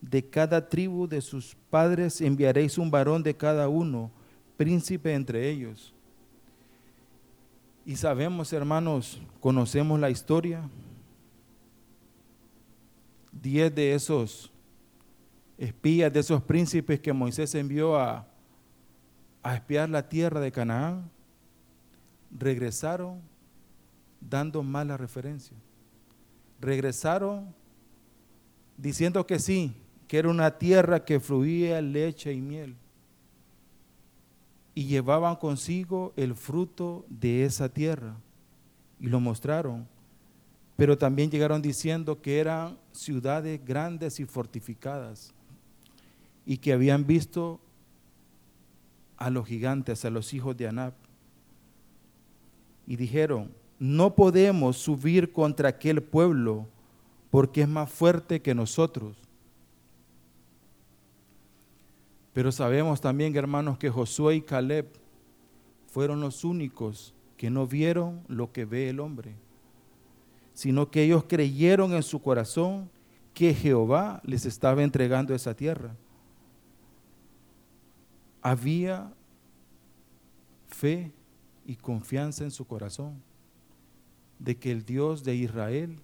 De 0.00 0.24
cada 0.24 0.68
tribu 0.68 1.08
de 1.08 1.20
sus 1.20 1.56
padres 1.70 2.20
enviaréis 2.20 2.78
un 2.78 2.90
varón 2.90 3.22
de 3.22 3.36
cada 3.36 3.68
uno, 3.68 4.12
príncipe 4.56 5.12
entre 5.12 5.48
ellos. 5.50 5.92
Y 7.84 7.96
sabemos, 7.96 8.52
hermanos, 8.52 9.20
conocemos 9.40 9.98
la 9.98 10.10
historia. 10.10 10.68
Diez 13.32 13.74
de 13.74 13.94
esos 13.94 14.52
espías, 15.56 16.12
de 16.12 16.20
esos 16.20 16.42
príncipes 16.42 17.00
que 17.00 17.12
Moisés 17.12 17.54
envió 17.54 17.96
a, 17.96 18.28
a 19.42 19.54
espiar 19.56 19.88
la 19.88 20.08
tierra 20.08 20.38
de 20.38 20.52
Canaán, 20.52 21.10
regresaron 22.30 23.20
dando 24.20 24.62
mala 24.62 24.96
referencia. 24.96 25.56
Regresaron 26.60 27.54
diciendo 28.76 29.26
que 29.26 29.38
sí, 29.38 29.74
que 30.06 30.18
era 30.18 30.28
una 30.28 30.58
tierra 30.58 31.04
que 31.04 31.20
fluía 31.20 31.80
leche 31.80 32.32
y 32.32 32.40
miel. 32.40 32.76
Y 34.74 34.86
llevaban 34.86 35.36
consigo 35.36 36.12
el 36.16 36.34
fruto 36.34 37.04
de 37.08 37.44
esa 37.44 37.68
tierra. 37.68 38.16
Y 39.00 39.08
lo 39.08 39.20
mostraron. 39.20 39.86
Pero 40.76 40.96
también 40.96 41.30
llegaron 41.30 41.60
diciendo 41.60 42.22
que 42.22 42.38
eran 42.38 42.78
ciudades 42.92 43.60
grandes 43.64 44.20
y 44.20 44.24
fortificadas 44.24 45.34
y 46.46 46.58
que 46.58 46.72
habían 46.72 47.06
visto 47.06 47.60
a 49.16 49.28
los 49.28 49.46
gigantes, 49.46 50.04
a 50.04 50.10
los 50.10 50.32
hijos 50.32 50.56
de 50.56 50.68
Anab. 50.68 50.94
Y 52.86 52.96
dijeron, 52.96 53.52
no 53.78 54.14
podemos 54.14 54.76
subir 54.76 55.32
contra 55.32 55.70
aquel 55.70 56.02
pueblo 56.02 56.66
porque 57.30 57.62
es 57.62 57.68
más 57.68 57.90
fuerte 57.90 58.40
que 58.42 58.54
nosotros. 58.54 59.16
Pero 62.32 62.52
sabemos 62.52 63.00
también, 63.00 63.36
hermanos, 63.36 63.78
que 63.78 63.90
Josué 63.90 64.36
y 64.36 64.42
Caleb 64.42 64.88
fueron 65.86 66.20
los 66.20 66.44
únicos 66.44 67.14
que 67.36 67.50
no 67.50 67.66
vieron 67.66 68.22
lo 68.28 68.52
que 68.52 68.64
ve 68.64 68.88
el 68.88 69.00
hombre, 69.00 69.34
sino 70.54 70.90
que 70.90 71.02
ellos 71.02 71.24
creyeron 71.28 71.94
en 71.94 72.02
su 72.02 72.20
corazón 72.20 72.90
que 73.34 73.54
Jehová 73.54 74.20
les 74.24 74.46
estaba 74.46 74.82
entregando 74.82 75.34
esa 75.34 75.54
tierra 75.54 75.94
había 78.42 79.12
fe 80.66 81.12
y 81.66 81.76
confianza 81.76 82.44
en 82.44 82.50
su 82.50 82.66
corazón 82.66 83.22
de 84.38 84.56
que 84.56 84.70
el 84.70 84.84
Dios 84.84 85.24
de 85.24 85.34
Israel 85.34 85.98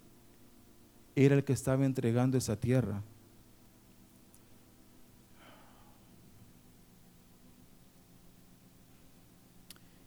era 1.14 1.37
el 1.37 1.44
que 1.44 1.53
estaba 1.53 1.85
entregando 1.85 2.37
esa 2.37 2.57
tierra. 2.57 3.03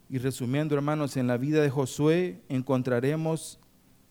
Y 0.10 0.18
resumiendo, 0.20 0.76
hermanos, 0.76 1.18
en 1.18 1.28
la 1.28 1.38
vida 1.38 1.62
de 1.62 1.70
Josué 1.70 2.42
encontraremos 2.48 3.60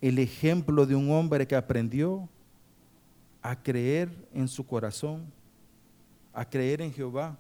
el 0.01 0.19
ejemplo 0.19 0.85
de 0.85 0.95
un 0.95 1.11
hombre 1.11 1.47
que 1.47 1.57
aprendió 1.57 2.29
a 3.41 3.63
creer 3.63 4.11
en 4.35 4.49
su 4.49 4.67
corazón, 4.67 5.33
a 6.35 6.45
creer 6.45 6.83
en 6.83 6.93
Jehová 6.93 7.39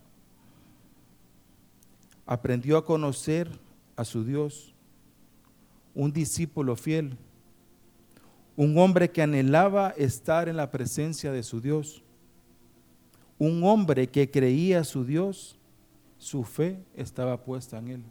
aprendió 2.27 2.77
a 2.77 2.85
conocer 2.85 3.49
a 3.95 4.05
su 4.05 4.25
Dios, 4.25 4.75
un 5.97 6.13
discípulo 6.13 6.77
fiel, 6.77 7.17
un 8.55 8.77
hombre 8.79 9.11
que 9.11 9.23
anhelaba 9.23 9.91
estar 9.97 10.47
en 10.49 10.57
la 10.57 10.71
presencia 10.71 11.33
de 11.33 11.43
su 11.43 11.61
Dios, 11.61 12.03
un 13.39 13.65
hombre 13.65 14.07
que 14.07 14.31
creía 14.31 14.81
a 14.81 14.85
su 14.85 15.05
Dios, 15.05 15.59
su 16.19 16.45
fe 16.45 16.79
estaba 16.95 17.43
puesta 17.43 17.79
en 17.79 17.89
él. 17.89 18.03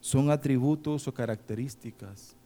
Son 0.00 0.30
atributos 0.30 1.06
o 1.06 1.14
características 1.14 2.36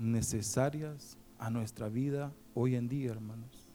necesarias 0.00 1.16
a 1.38 1.48
nuestra 1.48 1.88
vida 1.88 2.32
hoy 2.54 2.74
en 2.74 2.88
día, 2.88 3.12
hermanos. 3.12 3.68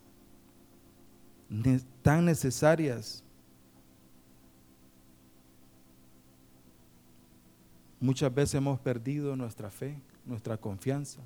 tan 2.01 2.25
necesarias 2.25 3.22
Muchas 8.03 8.35
veces 8.35 8.55
hemos 8.55 8.81
perdido 8.81 9.37
nuestra 9.37 9.71
fe, 9.71 9.95
nuestra 10.25 10.57
confianza. 10.57 11.21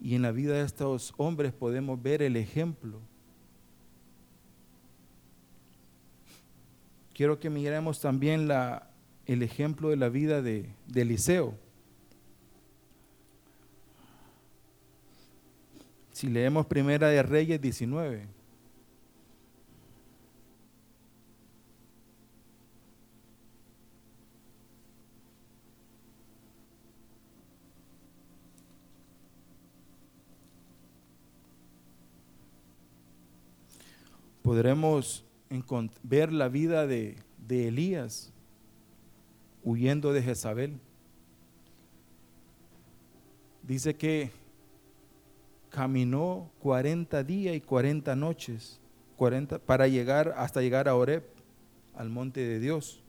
Y 0.00 0.16
en 0.16 0.22
la 0.22 0.32
vida 0.32 0.54
de 0.54 0.62
estos 0.62 1.14
hombres 1.16 1.52
podemos 1.52 2.02
ver 2.02 2.22
el 2.22 2.34
ejemplo. 2.34 2.98
Quiero 7.14 7.38
que 7.38 7.50
miremos 7.50 8.00
también 8.00 8.48
la, 8.48 8.90
el 9.24 9.44
ejemplo 9.44 9.90
de 9.90 9.96
la 9.96 10.08
vida 10.08 10.42
de, 10.42 10.68
de 10.88 11.02
Eliseo. 11.02 11.54
Si 16.10 16.28
leemos 16.30 16.66
Primera 16.66 17.06
de 17.06 17.22
Reyes 17.22 17.60
19. 17.60 18.26
Podremos 34.42 35.24
ver 36.02 36.32
la 36.32 36.48
vida 36.48 36.86
de, 36.86 37.16
Elías 37.48 38.32
huyendo 39.62 40.12
de 40.12 40.22
Jezabel. 40.22 40.80
Dice 43.62 43.94
que 43.94 44.30
caminó 45.68 46.50
40 46.60 47.22
días 47.24 47.54
y 47.54 47.60
40 47.60 48.16
noches 48.16 48.80
40, 49.22 49.60
para 49.60 49.86
llegar 49.86 50.34
hasta 50.36 50.62
llegar 50.62 50.88
a 50.88 50.96
Oreb, 50.96 51.22
al 51.94 52.08
monte 52.08 52.40
de 52.40 52.58
Dios. 52.58 53.04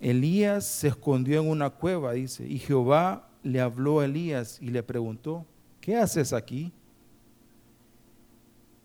Elías 0.00 0.64
se 0.64 0.88
escondió 0.88 1.42
en 1.42 1.48
una 1.50 1.68
cueva, 1.68 2.12
dice, 2.12 2.46
y 2.46 2.58
Jehová 2.58 3.28
le 3.42 3.60
habló 3.60 4.00
a 4.00 4.06
Elías 4.06 4.58
y 4.62 4.70
le 4.70 4.82
preguntó, 4.82 5.44
¿qué 5.82 5.96
haces 5.96 6.32
aquí? 6.32 6.72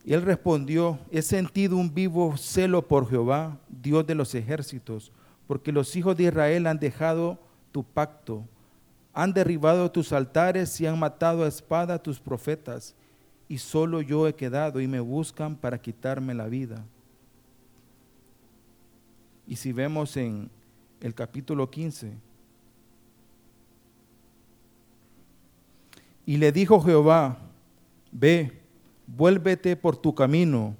Y 0.05 0.13
él 0.13 0.21
respondió, 0.21 0.99
he 1.09 1.23
sentido 1.23 1.77
un 1.77 1.91
vivo 1.91 2.37
celo 2.37 2.87
por 2.87 3.09
Jehová, 3.09 3.57
Dios 3.67 4.05
de 4.05 4.13
los 4.13 4.35
ejércitos, 4.35 5.11
porque 5.47 5.71
los 5.71 5.95
hijos 5.95 6.15
de 6.15 6.25
Israel 6.25 6.67
han 6.67 6.77
dejado 6.77 7.39
tu 7.71 7.83
pacto, 7.83 8.45
han 9.13 9.33
derribado 9.33 9.91
tus 9.91 10.13
altares 10.13 10.79
y 10.79 10.85
han 10.85 10.99
matado 10.99 11.43
a 11.43 11.47
espada 11.47 11.95
a 11.95 12.03
tus 12.03 12.19
profetas, 12.19 12.93
y 13.47 13.57
solo 13.57 13.99
yo 13.99 14.27
he 14.27 14.35
quedado 14.35 14.79
y 14.79 14.87
me 14.87 14.99
buscan 14.99 15.55
para 15.55 15.81
quitarme 15.81 16.35
la 16.35 16.45
vida. 16.47 16.85
Y 19.47 19.55
si 19.55 19.73
vemos 19.73 20.15
en 20.17 20.51
el 21.01 21.15
capítulo 21.15 21.67
15, 21.69 22.13
y 26.27 26.37
le 26.37 26.51
dijo 26.51 26.79
Jehová, 26.79 27.39
ve, 28.11 28.64
vuélvete 29.07 29.75
por 29.75 29.97
tu 29.97 30.13
camino, 30.13 30.75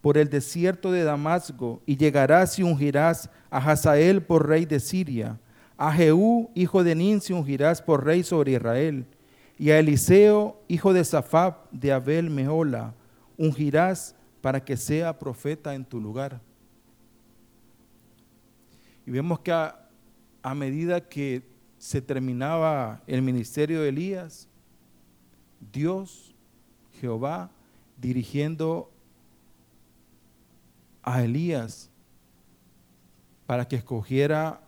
por 0.00 0.16
el 0.16 0.28
desierto 0.28 0.92
de 0.92 1.04
Damasco, 1.04 1.82
y 1.86 1.96
llegarás 1.96 2.58
y 2.58 2.62
ungirás 2.62 3.30
a 3.50 3.58
Hazael 3.58 4.22
por 4.22 4.48
rey 4.48 4.64
de 4.64 4.80
Siria, 4.80 5.38
a 5.76 5.92
Jehú, 5.92 6.50
hijo 6.54 6.84
de 6.84 6.94
Ninsi, 6.94 7.32
ungirás 7.32 7.82
por 7.82 8.04
rey 8.04 8.22
sobre 8.22 8.52
Israel, 8.52 9.06
y 9.58 9.70
a 9.70 9.78
Eliseo, 9.78 10.60
hijo 10.68 10.92
de 10.92 11.04
Safab, 11.04 11.68
de 11.70 11.92
Abel 11.92 12.30
Mehola, 12.30 12.94
ungirás 13.36 14.14
para 14.40 14.64
que 14.64 14.76
sea 14.76 15.18
profeta 15.18 15.74
en 15.74 15.84
tu 15.84 16.00
lugar. 16.00 16.40
Y 19.04 19.10
vemos 19.10 19.40
que 19.40 19.52
a 19.52 20.54
medida 20.54 21.00
que 21.00 21.42
se 21.78 22.02
terminaba 22.02 23.02
el 23.06 23.22
ministerio 23.22 23.82
de 23.82 23.88
Elías, 23.88 24.48
Dios 25.72 26.34
Jehová 27.00 27.50
dirigiendo 27.96 28.90
a 31.02 31.22
Elías 31.22 31.90
para 33.46 33.66
que 33.66 33.76
escogiera 33.76 34.60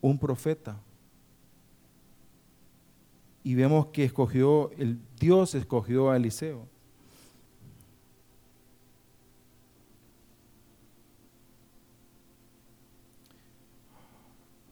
un 0.00 0.18
profeta. 0.18 0.80
Y 3.44 3.54
vemos 3.54 3.86
que 3.88 4.04
escogió, 4.04 4.70
el 4.78 4.98
Dios 5.20 5.54
escogió 5.54 6.10
a 6.10 6.16
Eliseo. 6.16 6.66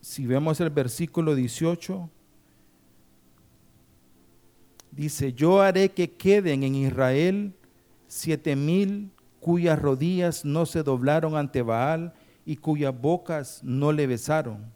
Si 0.01 0.27
vemos 0.27 0.61
el 0.61 0.71
versículo 0.71 1.35
18, 1.35 2.09
dice, 4.95 5.33
yo 5.33 5.61
haré 5.61 5.91
que 5.91 6.11
queden 6.11 6.63
en 6.63 6.75
Israel 6.75 7.53
siete 8.07 8.55
mil 8.57 9.11
cuyas 9.41 9.79
rodillas 9.79 10.45
no 10.45 10.67
se 10.67 10.83
doblaron 10.83 11.37
ante 11.37 11.63
Baal 11.63 12.15
y 12.47 12.57
cuyas 12.57 12.99
bocas 12.99 13.61
no 13.63 13.93
le 13.93 14.07
besaron. 14.07 14.73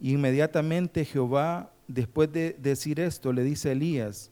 Inmediatamente 0.00 1.04
Jehová, 1.04 1.72
después 1.88 2.30
de 2.32 2.56
decir 2.58 3.00
esto, 3.00 3.32
le 3.32 3.42
dice 3.42 3.70
a 3.70 3.72
Elías, 3.72 4.30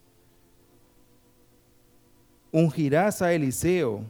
ungirás 2.53 3.21
a 3.23 3.33
Eliseo. 3.33 4.05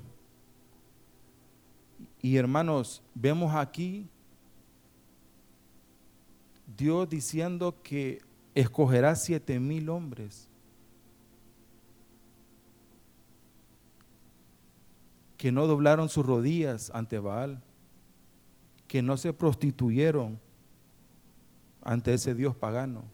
Y 2.20 2.36
hermanos, 2.36 3.02
vemos 3.14 3.54
aquí 3.54 4.08
Dios 6.76 7.08
diciendo 7.08 7.74
que 7.82 8.20
escogerá 8.54 9.16
siete 9.16 9.58
mil 9.58 9.88
hombres 9.88 10.48
que 15.36 15.52
no 15.52 15.66
doblaron 15.66 16.08
sus 16.08 16.24
rodillas 16.24 16.90
ante 16.94 17.18
Baal, 17.18 17.62
que 18.88 19.02
no 19.02 19.16
se 19.16 19.32
prostituyeron 19.32 20.40
ante 21.82 22.14
ese 22.14 22.34
Dios 22.34 22.56
pagano. 22.56 23.04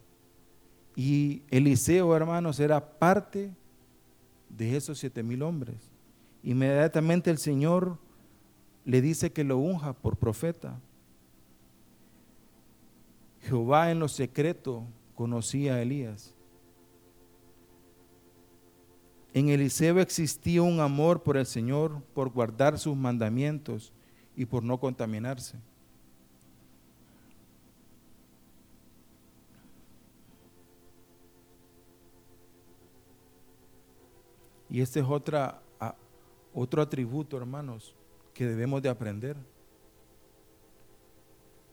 Y 0.94 1.42
Eliseo, 1.50 2.14
hermanos, 2.14 2.60
era 2.60 2.98
parte 2.98 3.52
de 4.48 4.76
esos 4.76 4.98
siete 4.98 5.22
mil 5.22 5.42
hombres. 5.42 5.90
Inmediatamente 6.42 7.30
el 7.30 7.38
Señor 7.38 7.98
le 8.84 9.00
dice 9.00 9.32
que 9.32 9.44
lo 9.44 9.58
unja 9.58 9.92
por 9.92 10.16
profeta. 10.16 10.78
Jehová 13.42 13.90
en 13.90 13.98
lo 13.98 14.08
secreto 14.08 14.86
conocía 15.20 15.74
a 15.74 15.82
Elías. 15.82 16.34
En 19.34 19.50
Eliseo 19.50 20.00
existía 20.00 20.62
un 20.62 20.80
amor 20.80 21.22
por 21.22 21.36
el 21.36 21.44
Señor, 21.44 22.02
por 22.14 22.30
guardar 22.30 22.78
sus 22.78 22.96
mandamientos 22.96 23.92
y 24.34 24.46
por 24.46 24.64
no 24.64 24.80
contaminarse. 24.80 25.58
Y 34.70 34.80
este 34.80 35.00
es 35.00 35.06
otra, 35.06 35.60
otro 36.54 36.80
atributo, 36.80 37.36
hermanos, 37.36 37.94
que 38.32 38.46
debemos 38.46 38.80
de 38.80 38.88
aprender 38.88 39.36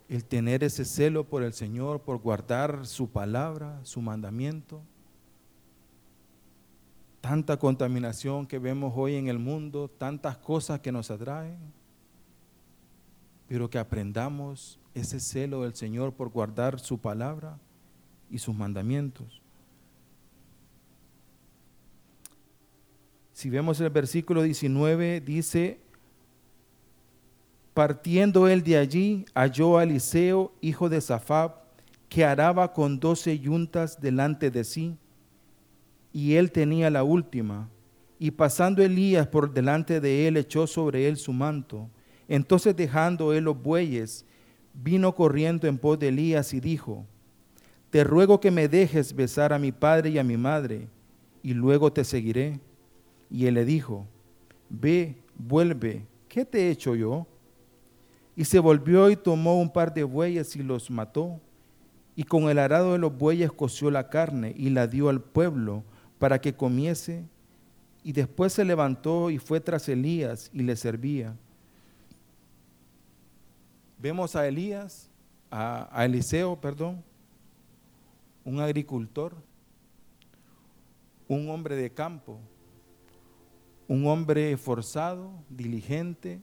el 0.09 0.23
tener 0.23 0.63
ese 0.63 0.85
celo 0.85 1.25
por 1.25 1.43
el 1.43 1.53
Señor, 1.53 2.01
por 2.01 2.17
guardar 2.19 2.85
su 2.85 3.09
palabra, 3.09 3.79
su 3.83 4.01
mandamiento. 4.01 4.81
Tanta 7.19 7.57
contaminación 7.57 8.47
que 8.47 8.59
vemos 8.59 8.93
hoy 8.95 9.15
en 9.15 9.27
el 9.27 9.37
mundo, 9.37 9.89
tantas 9.89 10.37
cosas 10.37 10.79
que 10.79 10.91
nos 10.91 11.11
atraen, 11.11 11.57
pero 13.47 13.69
que 13.69 13.79
aprendamos 13.79 14.79
ese 14.93 15.19
celo 15.19 15.63
del 15.63 15.75
Señor 15.75 16.13
por 16.13 16.29
guardar 16.29 16.79
su 16.79 16.97
palabra 16.99 17.59
y 18.29 18.37
sus 18.37 18.55
mandamientos. 18.55 19.41
Si 23.33 23.49
vemos 23.49 23.79
el 23.81 23.89
versículo 23.89 24.41
19, 24.41 25.21
dice, 25.21 25.79
Partiendo 27.77 28.47
él 28.47 28.63
de 28.63 28.75
allí, 28.75 29.25
halló 29.35 29.77
a 29.77 29.83
Eliseo, 29.83 30.51
hijo 30.61 30.89
de 30.89 30.99
Safab, 30.99 31.57
que 32.09 32.25
araba 32.25 32.73
con 32.73 32.99
doce 32.99 33.37
yuntas 33.37 34.01
delante 34.01 34.49
de 34.49 34.63
sí, 34.63 34.97
y 36.11 36.33
él 36.33 36.51
tenía 36.51 36.89
la 36.89 37.03
última. 37.03 37.69
Y 38.17 38.31
pasando 38.31 38.81
Elías 38.81 39.27
por 39.27 39.53
delante 39.53 40.01
de 40.01 40.27
él, 40.27 40.37
echó 40.37 40.65
sobre 40.65 41.07
él 41.07 41.17
su 41.17 41.33
manto. 41.33 41.87
Entonces 42.27 42.75
dejando 42.75 43.31
él 43.31 43.43
los 43.43 43.61
bueyes, 43.61 44.25
vino 44.73 45.13
corriendo 45.13 45.67
en 45.67 45.77
pos 45.77 45.99
de 45.99 46.07
Elías 46.07 46.55
y 46.55 46.59
dijo, 46.59 47.05
Te 47.91 48.03
ruego 48.03 48.39
que 48.39 48.49
me 48.49 48.67
dejes 48.67 49.15
besar 49.15 49.53
a 49.53 49.59
mi 49.59 49.71
padre 49.71 50.09
y 50.09 50.17
a 50.17 50.23
mi 50.23 50.35
madre, 50.35 50.87
y 51.43 51.53
luego 51.53 51.93
te 51.93 52.03
seguiré. 52.03 52.59
Y 53.29 53.45
él 53.45 53.53
le 53.53 53.65
dijo, 53.65 54.07
Ve, 54.67 55.21
vuelve, 55.35 56.07
¿qué 56.27 56.43
te 56.43 56.61
he 56.61 56.71
hecho 56.71 56.95
yo? 56.95 57.27
Y 58.37 58.45
se 58.45 58.59
volvió 58.59 59.09
y 59.09 59.15
tomó 59.15 59.59
un 59.59 59.73
par 59.73 59.91
de 59.91 60.03
bueyes 60.03 60.55
y 60.55 60.61
los 60.61 60.91
mató. 60.91 61.41
Y 62.15 62.23
con 62.23 62.49
el 62.49 62.59
arado 62.59 62.93
de 62.93 62.99
los 62.99 63.17
bueyes 63.17 63.51
coció 63.51 63.89
la 63.89 64.09
carne 64.09 64.53
y 64.55 64.69
la 64.69 64.85
dio 64.85 65.09
al 65.09 65.21
pueblo 65.21 65.83
para 66.19 66.39
que 66.39 66.53
comiese. 66.53 67.25
Y 68.03 68.11
después 68.11 68.53
se 68.53 68.63
levantó 68.63 69.31
y 69.31 69.39
fue 69.39 69.59
tras 69.59 69.89
Elías 69.89 70.51
y 70.53 70.61
le 70.61 70.75
servía. 70.75 71.35
Vemos 73.97 74.35
a 74.35 74.47
Elías, 74.47 75.09
a, 75.49 75.89
a 75.91 76.05
Eliseo, 76.05 76.61
perdón, 76.61 77.03
un 78.45 78.59
agricultor, 78.59 79.35
un 81.27 81.49
hombre 81.49 81.75
de 81.75 81.91
campo, 81.91 82.39
un 83.87 84.05
hombre 84.05 84.51
esforzado, 84.51 85.31
diligente, 85.49 86.39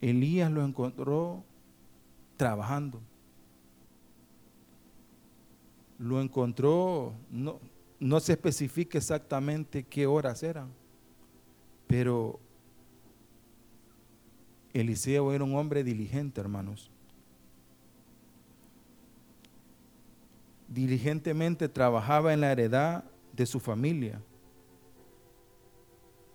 Elías 0.00 0.50
lo 0.50 0.64
encontró 0.64 1.44
trabajando. 2.36 3.00
Lo 5.98 6.20
encontró, 6.20 7.14
no, 7.30 7.60
no 7.98 8.20
se 8.20 8.32
especifica 8.32 8.96
exactamente 8.96 9.82
qué 9.82 10.06
horas 10.06 10.42
eran, 10.42 10.70
pero 11.86 12.40
Eliseo 14.72 15.32
era 15.32 15.44
un 15.44 15.54
hombre 15.54 15.84
diligente, 15.84 16.40
hermanos. 16.40 16.90
Diligentemente 20.68 21.68
trabajaba 21.68 22.32
en 22.32 22.40
la 22.40 22.52
heredad 22.52 23.04
de 23.32 23.44
su 23.44 23.60
familia. 23.60 24.22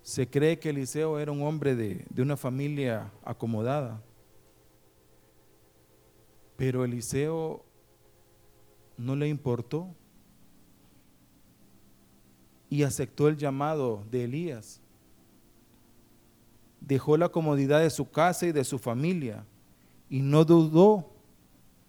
Se 0.05 0.29
cree 0.29 0.59
que 0.59 0.69
Eliseo 0.69 1.17
era 1.17 1.31
un 1.31 1.41
hombre 1.41 1.75
de, 1.75 2.05
de 2.11 2.21
una 2.21 2.37
familia 2.37 3.11
acomodada, 3.23 4.03
pero 6.55 6.85
Eliseo 6.85 7.65
no 8.97 9.15
le 9.15 9.27
importó 9.27 9.89
y 12.69 12.83
aceptó 12.83 13.29
el 13.29 13.35
llamado 13.35 14.03
de 14.11 14.25
Elías. 14.25 14.79
Dejó 16.81 17.17
la 17.17 17.29
comodidad 17.29 17.79
de 17.79 17.89
su 17.89 18.07
casa 18.07 18.45
y 18.45 18.51
de 18.51 18.63
su 18.63 18.77
familia 18.77 19.43
y 20.07 20.21
no 20.21 20.45
dudó 20.45 21.15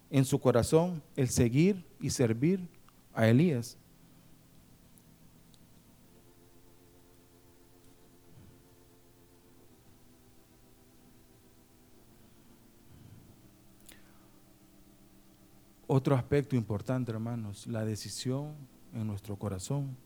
en 0.09 0.25
su 0.25 0.41
corazón 0.41 1.03
el 1.17 1.29
seguir 1.29 1.85
y 2.01 2.09
servir 2.09 2.67
a 3.13 3.29
Elías. 3.29 3.77
Otro 15.87 16.17
aspecto 16.17 16.57
importante, 16.57 17.13
hermanos, 17.13 17.67
la 17.67 17.85
decisión 17.85 18.55
en 18.93 19.07
nuestro 19.07 19.37
corazón. 19.37 19.97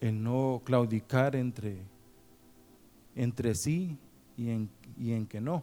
El 0.00 0.22
no 0.22 0.60
claudicar 0.64 1.36
entre, 1.36 1.84
entre 3.14 3.54
sí 3.54 3.96
y 4.36 4.50
en, 4.50 4.68
y 4.98 5.12
en 5.12 5.26
que 5.26 5.40
no. 5.40 5.62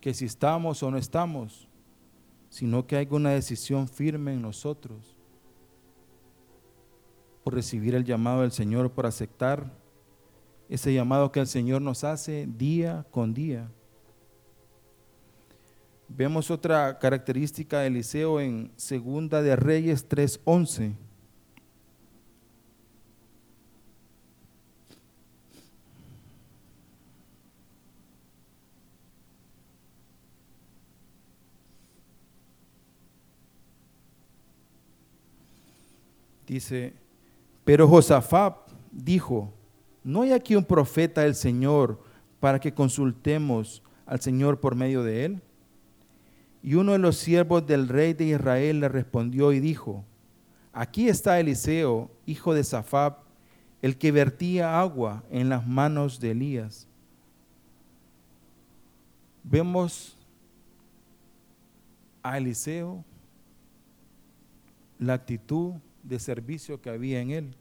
Que 0.00 0.12
si 0.12 0.24
estamos 0.24 0.82
o 0.82 0.90
no 0.90 0.98
estamos, 0.98 1.68
sino 2.50 2.86
que 2.86 2.96
hay 2.96 3.06
una 3.10 3.30
decisión 3.30 3.86
firme 3.86 4.32
en 4.32 4.42
nosotros 4.42 5.16
por 7.44 7.54
recibir 7.54 7.94
el 7.94 8.04
llamado 8.04 8.42
del 8.42 8.52
Señor, 8.52 8.90
por 8.90 9.06
aceptar 9.06 9.72
ese 10.68 10.92
llamado 10.92 11.30
que 11.30 11.40
el 11.40 11.46
Señor 11.46 11.80
nos 11.80 12.02
hace 12.04 12.46
día 12.46 13.06
con 13.10 13.32
día. 13.32 13.70
Vemos 16.08 16.50
otra 16.50 16.98
característica 16.98 17.80
de 17.80 17.88
Eliseo 17.88 18.40
en 18.40 18.72
Segunda 18.76 19.42
de 19.42 19.54
Reyes 19.56 20.08
3:11. 20.08 20.94
Dice, 36.46 36.94
pero 37.62 37.86
Josafat 37.86 38.56
dijo, 38.90 39.52
¿no 40.02 40.22
hay 40.22 40.32
aquí 40.32 40.56
un 40.56 40.64
profeta 40.64 41.20
del 41.20 41.34
Señor 41.34 42.00
para 42.40 42.58
que 42.58 42.72
consultemos 42.72 43.82
al 44.06 44.22
Señor 44.22 44.58
por 44.58 44.74
medio 44.74 45.02
de 45.02 45.26
él? 45.26 45.42
Y 46.68 46.74
uno 46.74 46.92
de 46.92 46.98
los 46.98 47.16
siervos 47.16 47.66
del 47.66 47.88
rey 47.88 48.12
de 48.12 48.26
Israel 48.26 48.80
le 48.80 48.90
respondió 48.90 49.54
y 49.54 49.58
dijo, 49.58 50.04
aquí 50.70 51.08
está 51.08 51.40
Eliseo, 51.40 52.10
hijo 52.26 52.52
de 52.52 52.62
Safab, 52.62 53.20
el 53.80 53.96
que 53.96 54.12
vertía 54.12 54.78
agua 54.78 55.24
en 55.30 55.48
las 55.48 55.66
manos 55.66 56.20
de 56.20 56.32
Elías. 56.32 56.86
Vemos 59.42 60.18
a 62.22 62.36
Eliseo, 62.36 63.02
la 64.98 65.14
actitud 65.14 65.72
de 66.02 66.18
servicio 66.18 66.82
que 66.82 66.90
había 66.90 67.22
en 67.22 67.30
él. 67.30 67.56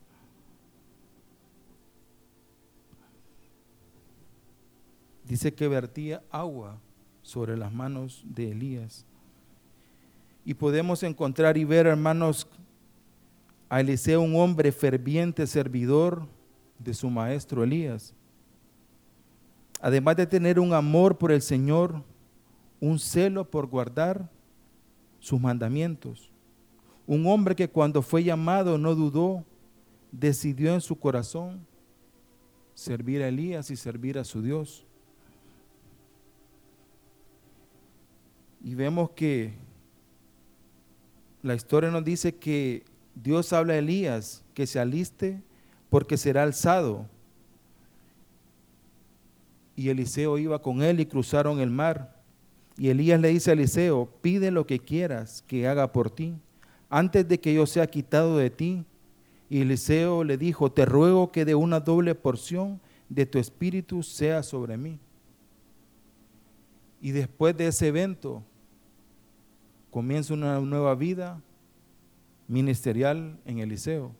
Dice 5.24 5.54
que 5.54 5.70
vertía 5.70 6.22
agua 6.30 6.82
sobre 7.28 7.58
las 7.58 7.74
manos 7.74 8.24
de 8.24 8.52
Elías. 8.52 9.06
Y 10.46 10.54
podemos 10.54 11.04
encontrar 11.04 11.58
y 11.58 11.66
ver, 11.66 11.86
hermanos, 11.86 12.48
a 13.68 13.82
Eliseo 13.82 14.22
un 14.22 14.38
hombre 14.38 14.72
ferviente 14.72 15.46
servidor 15.46 16.26
de 16.80 16.94
su 16.94 17.10
maestro 17.10 17.66
Elías. 17.66 18.14
Además 19.82 20.16
de 20.16 20.26
tener 20.26 20.58
un 20.58 20.72
amor 20.72 21.18
por 21.18 21.34
el 21.34 21.42
Señor, 21.42 22.02
un 22.80 22.98
celo 22.98 23.44
por 23.44 23.68
guardar 23.68 24.30
sus 25.20 25.38
mandamientos. 25.38 26.32
Un 27.06 27.28
hombre 27.28 27.58
que 27.58 27.68
cuando 27.68 28.02
fue 28.02 28.24
llamado 28.24 28.78
no 28.78 28.96
dudó, 28.96 29.44
decidió 30.14 30.74
en 30.74 30.80
su 30.80 30.98
corazón 30.98 31.68
servir 32.74 33.22
a 33.22 33.28
Elías 33.28 33.70
y 33.70 33.76
servir 33.76 34.18
a 34.18 34.24
su 34.24 34.42
Dios. 34.42 34.88
Y 38.64 38.76
vemos 38.76 39.12
que 39.12 39.54
la 41.42 41.56
historia 41.56 41.92
nos 41.92 42.04
dice 42.04 42.36
que 42.36 42.84
Dios 43.16 43.54
habla 43.54 43.74
a 43.74 43.78
Elías 43.78 44.44
que 44.54 44.68
se 44.68 44.80
aliste 44.80 45.42
porque 45.90 46.18
será 46.18 46.44
alzado. 46.44 47.06
Y 49.76 49.90
Eliseo 49.90 50.38
iba 50.38 50.62
con 50.62 50.82
él 50.82 51.00
y 51.00 51.06
cruzaron 51.06 51.60
el 51.60 51.70
mar. 51.70 52.16
Y 52.78 52.90
Elías 52.90 53.20
le 53.20 53.30
dice 53.30 53.52
a 53.52 53.54
Eliseo, 53.54 54.10
pide 54.22 54.52
lo 54.52 54.66
que 54.68 54.80
quieras 54.80 55.44
que 55.48 55.68
haga 55.68 55.92
por 55.92 56.10
ti, 56.10 56.36
antes 56.90 57.28
de 57.28 57.40
que 57.40 57.54
yo 57.54 57.66
sea 57.66 57.88
quitado 57.88 58.38
de 58.38 58.50
ti. 58.50 58.86
Y 59.50 59.62
Eliseo 59.62 60.24
le 60.24 60.38
dijo, 60.38 60.72
te 60.72 60.86
ruego 60.86 61.32
que 61.32 61.46
de 61.46 61.56
una 61.56 61.80
doble 61.80 62.16
porción 62.16 62.82
de 63.10 63.26
tu 63.26 63.40
espíritu 63.40 64.04
sea 64.04 64.44
sobre 64.44 64.78
mí. 64.78 65.00
Y 67.08 67.12
después 67.12 67.56
de 67.56 67.68
ese 67.68 67.88
evento, 67.88 68.44
comienza 69.90 70.34
una 70.34 70.60
nueva 70.60 70.94
vida 70.94 71.42
ministerial 72.50 73.40
en 73.46 73.60
Eliseo. 73.60 74.14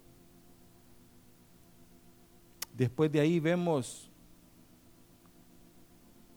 Después 2.78 3.12
de 3.12 3.20
ahí 3.20 3.42
vemos 3.42 4.10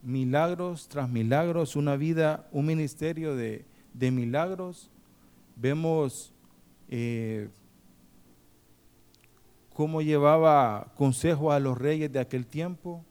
milagros 0.03 0.89
tras 0.89 1.09
milagros, 1.09 1.77
una 1.77 1.95
vida, 1.95 2.49
un 2.51 2.67
ministerio 2.67 3.37
de, 3.37 3.65
milagros. 3.95 4.91
Vemos 5.55 6.35
eh, 6.89 7.49
cómo 9.73 10.03
llevaba 10.03 10.93
consejo 10.97 11.53
a 11.53 11.61
los 11.61 11.79
reyes 11.79 12.11
de 12.11 12.19
aquel 12.19 12.45
tiempo, 12.45 13.05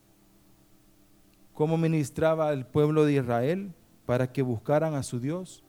cómo 1.54 1.76
ministraba 1.76 2.48
al 2.48 2.66
pueblo 2.66 3.04
de 3.04 3.14
Israel 3.14 3.72
para 4.06 4.32
que 4.32 4.42
buscaran 4.42 4.94
a 4.94 5.02
su 5.02 5.20
Dios. 5.20 5.62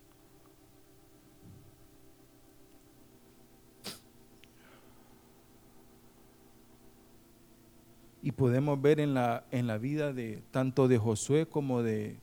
Y 8.24 8.32
podemos 8.32 8.80
ver 8.82 9.00
en 9.00 9.14
la, 9.14 9.46
en 9.52 9.66
la 9.68 9.78
vida 9.78 10.14
de 10.14 10.44
tanto 10.52 10.88
de 10.88 10.98
Josué 10.98 11.48
como 11.48 11.82
de, 11.82 12.18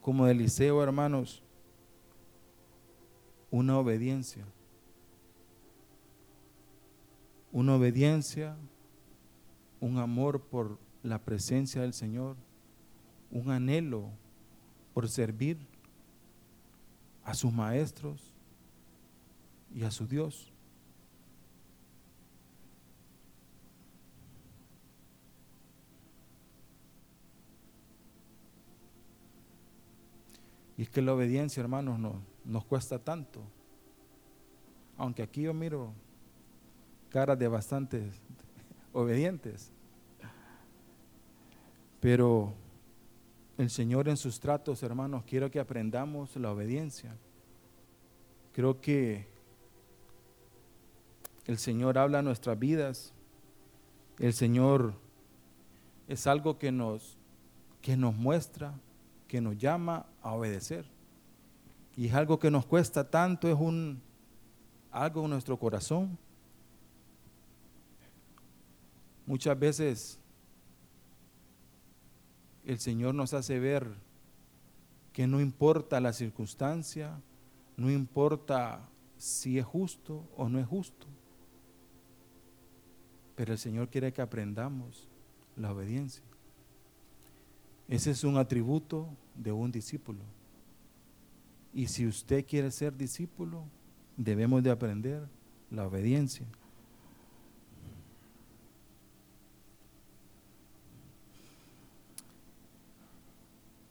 como 0.00 0.26
de 0.26 0.32
Eliseo, 0.32 0.82
hermanos, 0.82 1.42
una 3.50 3.78
obediencia. 3.78 4.44
Una 7.52 7.74
obediencia, 7.74 8.56
un 9.80 9.98
amor 9.98 10.40
por 10.40 10.78
la 11.02 11.18
presencia 11.18 11.82
del 11.82 11.92
Señor, 11.92 12.36
un 13.30 13.50
anhelo 13.50 14.10
por 14.92 15.08
servir 15.08 15.58
a 17.24 17.34
sus 17.34 17.52
maestros 17.52 18.34
y 19.74 19.84
a 19.84 19.90
su 19.90 20.06
Dios. 20.06 20.52
Y 30.76 30.84
es 30.84 30.88
que 30.88 31.02
la 31.02 31.12
obediencia, 31.12 31.60
hermanos, 31.60 31.98
no, 31.98 32.22
nos 32.42 32.64
cuesta 32.64 32.98
tanto. 32.98 33.42
Aunque 34.96 35.22
aquí 35.22 35.42
yo 35.42 35.52
miro 35.52 35.92
caras 37.10 37.38
de 37.38 37.48
bastantes 37.48 38.18
obedientes. 38.94 39.70
Pero 42.00 42.54
el 43.60 43.70
Señor 43.70 44.08
en 44.08 44.16
sus 44.16 44.40
tratos, 44.40 44.82
hermanos, 44.82 45.24
quiero 45.26 45.50
que 45.50 45.60
aprendamos 45.60 46.34
la 46.36 46.50
obediencia. 46.50 47.16
Creo 48.52 48.80
que 48.80 49.28
el 51.46 51.58
Señor 51.58 51.98
habla 51.98 52.22
nuestras 52.22 52.58
vidas. 52.58 53.12
El 54.18 54.32
Señor 54.32 54.94
es 56.08 56.26
algo 56.26 56.58
que 56.58 56.72
nos, 56.72 57.18
que 57.82 57.96
nos 57.96 58.14
muestra 58.14 58.74
que 59.28 59.40
nos 59.40 59.56
llama 59.56 60.06
a 60.22 60.32
obedecer. 60.32 60.86
Y 61.96 62.08
es 62.08 62.14
algo 62.14 62.38
que 62.38 62.50
nos 62.50 62.66
cuesta 62.66 63.10
tanto, 63.10 63.48
es 63.48 63.56
un 63.58 64.02
algo 64.90 65.24
en 65.24 65.30
nuestro 65.30 65.56
corazón, 65.58 66.18
Muchas 69.30 69.56
veces 69.56 70.19
el 72.64 72.78
Señor 72.78 73.14
nos 73.14 73.34
hace 73.34 73.58
ver 73.58 73.86
que 75.12 75.26
no 75.26 75.40
importa 75.40 76.00
la 76.00 76.12
circunstancia, 76.12 77.20
no 77.76 77.90
importa 77.90 78.88
si 79.16 79.58
es 79.58 79.64
justo 79.64 80.28
o 80.36 80.48
no 80.48 80.58
es 80.58 80.66
justo, 80.66 81.06
pero 83.34 83.52
el 83.52 83.58
Señor 83.58 83.88
quiere 83.88 84.12
que 84.12 84.22
aprendamos 84.22 85.08
la 85.56 85.72
obediencia. 85.72 86.22
Ese 87.88 88.12
es 88.12 88.22
un 88.22 88.36
atributo 88.36 89.08
de 89.34 89.50
un 89.50 89.72
discípulo. 89.72 90.20
Y 91.72 91.86
si 91.86 92.06
usted 92.06 92.46
quiere 92.46 92.70
ser 92.70 92.96
discípulo, 92.96 93.64
debemos 94.16 94.62
de 94.62 94.70
aprender 94.70 95.26
la 95.70 95.86
obediencia. 95.86 96.46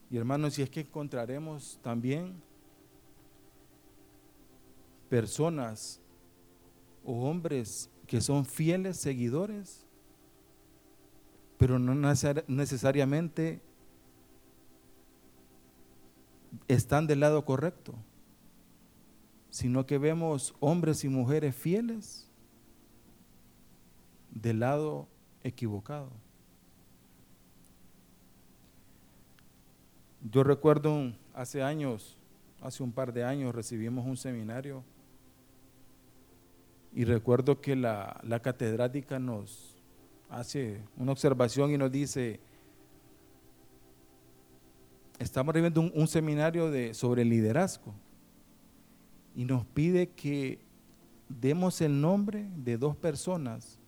Y 0.09 0.17
hermanos, 0.17 0.55
si 0.55 0.61
es 0.61 0.69
que 0.69 0.81
encontraremos 0.81 1.79
también 1.83 2.41
personas 5.09 6.01
o 7.03 7.29
hombres 7.29 7.89
que 8.07 8.21
son 8.21 8.45
fieles 8.45 8.97
seguidores, 8.97 9.85
pero 11.57 11.77
no 11.77 11.93
necesariamente 12.47 13.61
están 16.67 17.05
del 17.05 17.19
lado 17.19 17.45
correcto, 17.45 17.93
sino 19.49 19.85
que 19.85 19.97
vemos 19.97 20.55
hombres 20.59 21.03
y 21.03 21.09
mujeres 21.09 21.55
fieles 21.55 22.29
del 24.31 24.61
lado 24.61 25.07
equivocado. 25.43 26.11
Yo 30.21 30.43
recuerdo 30.43 31.13
hace 31.33 31.63
años, 31.63 32.17
hace 32.61 32.83
un 32.83 32.91
par 32.91 33.13
de 33.13 33.23
años, 33.23 33.55
recibimos 33.55 34.05
un 34.05 34.17
seminario 34.17 34.83
y 36.93 37.05
recuerdo 37.05 37.61
que 37.61 37.75
la, 37.75 38.19
catedrática 38.43 39.19
nos 39.19 39.75
hace 40.29 40.81
una 40.97 41.13
observación 41.13 41.71
y 41.71 41.77
nos 41.77 41.91
dice, 41.91 42.39
estamos 45.19 45.53
recibiendo 45.53 45.81
un, 45.81 46.07
seminario 46.07 46.69
de, 46.69 46.93
sobre 46.93 47.23
liderazgo 47.23 47.93
y 49.35 49.45
nos 49.45 49.65
pide 49.65 50.09
que 50.09 50.59
demos 51.29 51.79
el 51.79 52.01
nombre 52.01 52.49
de 52.57 52.77
dos 52.77 52.95
personas 52.95 53.79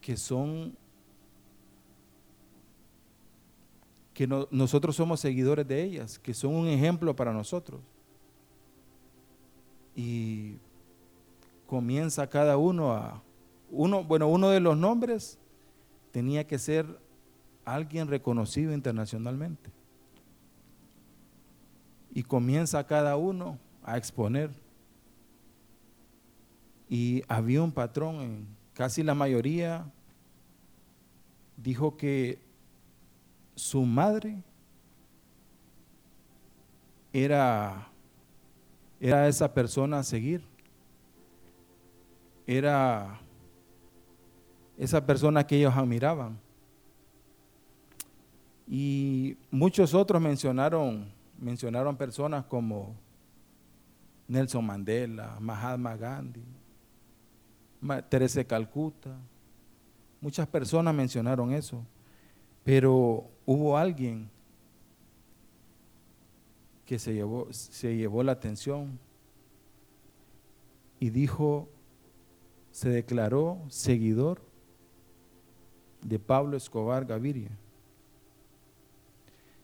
que 0.00 0.16
son 0.18 0.76
que 4.14 4.28
nosotros 4.28 4.94
somos 4.94 5.20
seguidores 5.20 5.66
de 5.66 5.82
ellas, 5.82 6.18
que 6.20 6.32
son 6.32 6.54
un 6.54 6.68
ejemplo 6.68 7.14
para 7.14 7.32
nosotros. 7.32 7.80
Y 9.96 10.56
comienza 11.66 12.28
cada 12.28 12.56
uno 12.56 12.92
a 12.92 13.22
uno, 13.70 14.04
bueno, 14.04 14.28
uno 14.28 14.50
de 14.50 14.60
los 14.60 14.76
nombres 14.76 15.36
tenía 16.12 16.46
que 16.46 16.58
ser 16.58 16.86
alguien 17.64 18.06
reconocido 18.06 18.72
internacionalmente. 18.72 19.70
Y 22.12 22.22
comienza 22.22 22.86
cada 22.86 23.16
uno 23.16 23.58
a 23.82 23.96
exponer. 23.96 24.50
Y 26.88 27.24
había 27.26 27.62
un 27.62 27.72
patrón 27.72 28.20
en 28.20 28.46
casi 28.74 29.02
la 29.02 29.14
mayoría 29.14 29.90
dijo 31.56 31.96
que 31.96 32.43
su 33.54 33.84
madre 33.84 34.42
era, 37.12 37.88
era 39.00 39.28
esa 39.28 39.52
persona 39.52 40.00
a 40.00 40.02
seguir. 40.02 40.42
Era 42.46 43.20
esa 44.76 45.04
persona 45.04 45.46
que 45.46 45.56
ellos 45.56 45.74
admiraban. 45.74 46.38
Y 48.66 49.36
muchos 49.50 49.94
otros 49.94 50.20
mencionaron, 50.20 51.12
mencionaron 51.38 51.96
personas 51.96 52.44
como 52.46 52.94
Nelson 54.26 54.64
Mandela, 54.64 55.36
Mahatma 55.40 55.96
Gandhi, 55.96 56.44
Teresa 58.08 58.42
Calcuta. 58.44 59.16
Muchas 60.20 60.46
personas 60.48 60.94
mencionaron 60.94 61.52
eso. 61.52 61.84
Pero 62.64 63.30
hubo 63.46 63.76
alguien 63.76 64.30
que 66.84 66.98
se 66.98 67.14
llevó, 67.14 67.52
se 67.52 67.96
llevó 67.96 68.22
la 68.22 68.32
atención 68.32 68.98
y 70.98 71.10
dijo, 71.10 71.68
se 72.70 72.88
declaró 72.88 73.62
seguidor 73.68 74.42
de 76.02 76.18
Pablo 76.18 76.56
Escobar 76.56 77.04
Gaviria. 77.04 77.50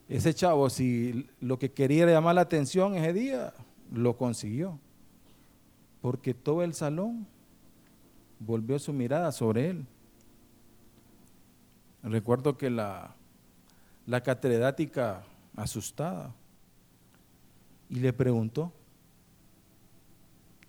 Ese 0.07 0.33
chavo, 0.33 0.69
si 0.69 1.29
lo 1.39 1.57
que 1.57 1.71
quería 1.71 2.05
llamar 2.05 2.35
la 2.35 2.41
atención 2.41 2.95
ese 2.95 3.13
día, 3.13 3.53
lo 3.91 4.17
consiguió. 4.17 4.77
Porque 6.01 6.33
todo 6.33 6.63
el 6.63 6.73
salón 6.73 7.25
volvió 8.39 8.77
su 8.77 8.91
mirada 8.91 9.31
sobre 9.31 9.69
él. 9.69 9.85
Recuerdo 12.03 12.57
que 12.57 12.69
la, 12.69 13.15
la 14.07 14.21
catedrática 14.21 15.23
asustada 15.55 16.33
y 17.89 17.99
le 17.99 18.13
preguntó 18.13 18.71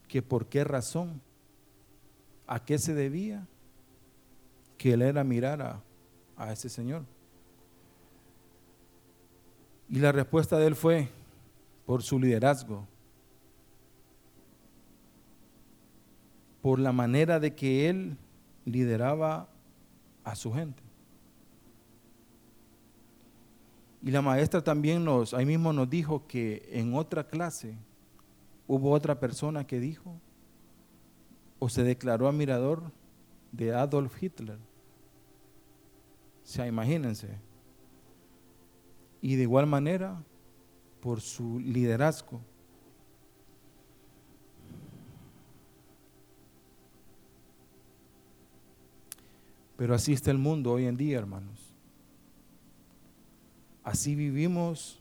que 0.08 0.20
por 0.20 0.46
qué 0.46 0.64
razón, 0.64 1.22
a 2.46 2.64
qué 2.64 2.78
se 2.78 2.92
debía 2.92 3.46
que 4.76 4.92
él 4.92 5.02
era 5.02 5.24
mirar 5.24 5.62
a, 5.62 5.82
a 6.36 6.52
ese 6.52 6.68
señor. 6.68 7.04
Y 9.88 10.00
la 10.00 10.12
respuesta 10.12 10.58
de 10.58 10.66
él 10.66 10.74
fue 10.74 11.08
por 11.86 12.02
su 12.02 12.18
liderazgo, 12.18 12.86
por 16.60 16.78
la 16.78 16.92
manera 16.92 17.40
de 17.40 17.54
que 17.54 17.88
él 17.88 18.16
lideraba 18.64 19.48
a 20.24 20.34
su 20.34 20.52
gente. 20.52 20.82
Y 24.02 24.10
la 24.10 24.20
maestra 24.20 24.62
también 24.62 25.04
nos, 25.04 25.32
ahí 25.32 25.46
mismo 25.46 25.72
nos 25.72 25.88
dijo 25.88 26.26
que 26.26 26.68
en 26.72 26.94
otra 26.94 27.28
clase 27.28 27.76
hubo 28.66 28.90
otra 28.90 29.20
persona 29.20 29.66
que 29.66 29.78
dijo 29.78 30.20
o 31.60 31.68
se 31.68 31.84
declaró 31.84 32.28
admirador 32.28 32.90
de 33.52 33.72
Adolf 33.72 34.20
Hitler. 34.20 34.58
O 34.58 36.46
sea, 36.46 36.66
imagínense. 36.66 37.28
Y 39.20 39.36
de 39.36 39.42
igual 39.42 39.68
manera, 39.68 40.20
por 41.00 41.20
su 41.20 41.60
liderazgo. 41.60 42.40
Pero 49.76 49.94
así 49.94 50.12
está 50.12 50.32
el 50.32 50.38
mundo 50.38 50.72
hoy 50.72 50.86
en 50.86 50.96
día, 50.96 51.18
hermanos. 51.18 51.71
Así 53.84 54.14
vivimos 54.14 55.00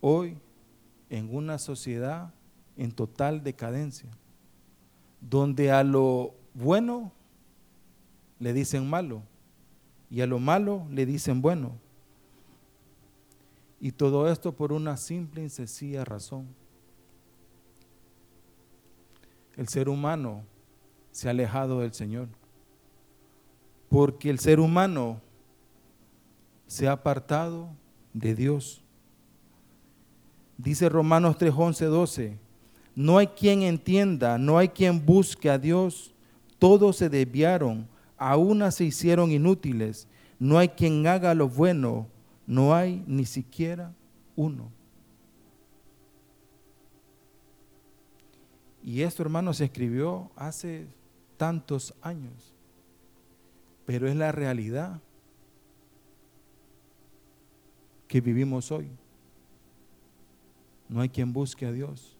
hoy 0.00 0.36
en 1.10 1.34
una 1.34 1.58
sociedad 1.58 2.32
en 2.76 2.92
total 2.92 3.42
decadencia, 3.42 4.08
donde 5.20 5.70
a 5.70 5.82
lo 5.82 6.34
bueno 6.54 7.12
le 8.38 8.52
dicen 8.52 8.88
malo 8.88 9.22
y 10.10 10.20
a 10.20 10.26
lo 10.26 10.38
malo 10.38 10.86
le 10.90 11.06
dicen 11.06 11.42
bueno. 11.42 11.72
Y 13.80 13.92
todo 13.92 14.30
esto 14.30 14.52
por 14.52 14.72
una 14.72 14.96
simple 14.96 15.44
y 15.44 15.48
sencilla 15.48 16.04
razón. 16.04 16.48
El 19.56 19.68
ser 19.68 19.88
humano 19.88 20.42
se 21.12 21.28
ha 21.28 21.30
alejado 21.30 21.80
del 21.80 21.92
Señor. 21.92 22.28
Porque 23.88 24.30
el 24.30 24.38
ser 24.38 24.60
humano 24.60 25.20
se 26.68 26.86
ha 26.86 26.92
apartado 26.92 27.70
de 28.12 28.36
Dios. 28.36 28.80
Dice 30.56 30.88
Romanos 30.88 31.36
3, 31.38 31.52
11, 31.56 31.84
12, 31.86 32.38
no 32.94 33.18
hay 33.18 33.28
quien 33.28 33.62
entienda, 33.62 34.38
no 34.38 34.58
hay 34.58 34.68
quien 34.68 35.04
busque 35.04 35.50
a 35.50 35.58
Dios, 35.58 36.14
todos 36.58 36.96
se 36.96 37.08
desviaron, 37.08 37.88
a 38.16 38.36
una 38.36 38.70
se 38.70 38.84
hicieron 38.84 39.32
inútiles, 39.32 40.06
no 40.38 40.58
hay 40.58 40.68
quien 40.68 41.06
haga 41.06 41.34
lo 41.34 41.48
bueno, 41.48 42.06
no 42.46 42.74
hay 42.74 43.02
ni 43.06 43.24
siquiera 43.24 43.92
uno. 44.36 44.70
Y 48.84 49.02
esto, 49.02 49.22
hermano, 49.22 49.52
se 49.54 49.64
escribió 49.64 50.30
hace 50.36 50.86
tantos 51.36 51.94
años. 52.02 52.54
pero 53.86 54.06
es 54.06 54.16
la 54.16 54.32
realidad 54.32 55.00
que 58.08 58.20
vivimos 58.20 58.72
hoy. 58.72 58.90
No 60.88 61.02
hay 61.02 61.10
quien 61.10 61.32
busque 61.32 61.66
a 61.66 61.72
Dios. 61.72 62.16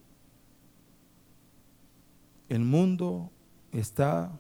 El 2.49 2.61
mundo 2.61 3.31
está 3.73 4.31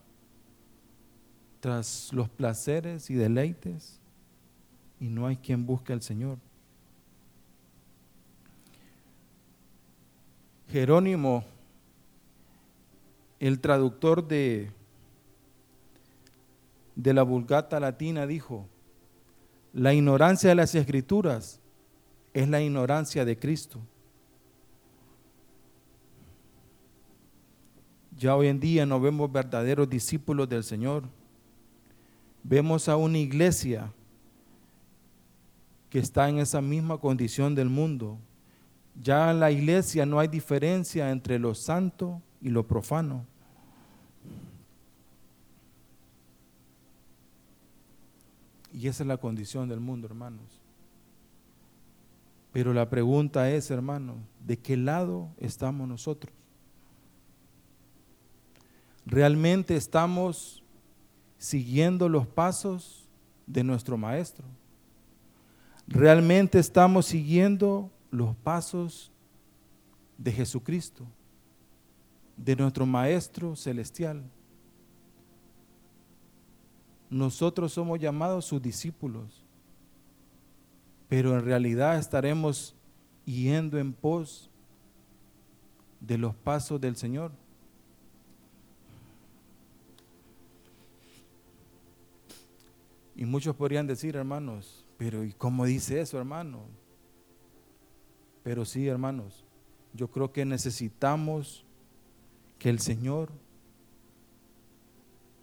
tras 1.60 2.12
los 2.12 2.28
placeres 2.28 3.10
y 3.10 3.14
deleites 3.14 3.98
y 5.00 5.08
no 5.08 5.26
hay 5.26 5.36
quien 5.36 5.66
busque 5.66 5.92
al 5.92 6.02
Señor. 6.02 6.38
Jerónimo, 10.68 11.44
el 13.40 13.58
traductor 13.60 14.26
de, 14.26 14.70
de 16.94 17.14
la 17.14 17.22
Vulgata 17.22 17.80
Latina, 17.80 18.26
dijo, 18.26 18.66
la 19.72 19.94
ignorancia 19.94 20.48
de 20.48 20.54
las 20.54 20.74
escrituras 20.74 21.60
es 22.32 22.48
la 22.48 22.60
ignorancia 22.60 23.24
de 23.24 23.38
Cristo. 23.38 23.80
Ya 28.16 28.34
hoy 28.34 28.48
en 28.48 28.58
día 28.58 28.84
no 28.84 29.00
vemos 29.00 29.30
verdaderos 29.30 29.88
discípulos 29.88 30.48
del 30.48 30.64
Señor. 30.64 31.04
Vemos 32.42 32.88
a 32.88 32.96
una 32.96 33.18
iglesia 33.18 33.92
que 35.88 36.00
está 36.00 36.28
en 36.28 36.38
esa 36.38 36.60
misma 36.60 36.98
condición 36.98 37.54
del 37.54 37.68
mundo. 37.68 38.18
Ya 39.00 39.30
en 39.30 39.38
la 39.38 39.50
iglesia 39.50 40.04
no 40.04 40.18
hay 40.18 40.28
diferencia 40.28 41.10
entre 41.10 41.38
lo 41.38 41.54
santo 41.54 42.20
y 42.40 42.48
lo 42.48 42.66
profano. 42.66 43.24
Y 48.72 48.88
esa 48.88 49.02
es 49.02 49.06
la 49.06 49.16
condición 49.16 49.68
del 49.68 49.80
mundo, 49.80 50.06
hermanos. 50.06 50.60
Pero 52.52 52.72
la 52.72 52.88
pregunta 52.88 53.50
es, 53.50 53.70
hermanos, 53.70 54.16
¿de 54.44 54.58
qué 54.58 54.76
lado 54.76 55.30
estamos 55.38 55.86
nosotros? 55.86 56.34
¿Realmente 59.06 59.76
estamos 59.76 60.62
siguiendo 61.38 62.08
los 62.08 62.26
pasos 62.26 63.08
de 63.46 63.64
nuestro 63.64 63.96
Maestro? 63.96 64.44
¿Realmente 65.86 66.58
estamos 66.58 67.06
siguiendo 67.06 67.90
los 68.10 68.36
pasos 68.36 69.10
de 70.18 70.32
Jesucristo, 70.32 71.06
de 72.36 72.56
nuestro 72.56 72.84
Maestro 72.84 73.56
Celestial? 73.56 74.22
Nosotros 77.10 77.72
somos 77.72 77.98
llamados 77.98 78.44
sus 78.44 78.60
discípulos, 78.60 79.44
pero 81.08 81.34
en 81.34 81.44
realidad 81.44 81.98
estaremos 81.98 82.74
yendo 83.24 83.78
en 83.78 83.92
pos 83.92 84.50
de 86.00 86.18
los 86.18 86.34
pasos 86.34 86.80
del 86.80 86.96
Señor. 86.96 87.32
Y 93.16 93.24
muchos 93.24 93.56
podrían 93.56 93.86
decir, 93.86 94.14
hermanos, 94.14 94.86
pero 94.96 95.24
¿y 95.24 95.32
cómo 95.32 95.64
dice 95.64 96.00
eso, 96.00 96.18
hermano? 96.18 96.66
Pero 98.44 98.64
sí, 98.64 98.86
hermanos, 98.86 99.44
yo 99.92 100.08
creo 100.08 100.30
que 100.30 100.44
necesitamos 100.44 101.64
que 102.58 102.70
el 102.70 102.78
Señor 102.78 103.30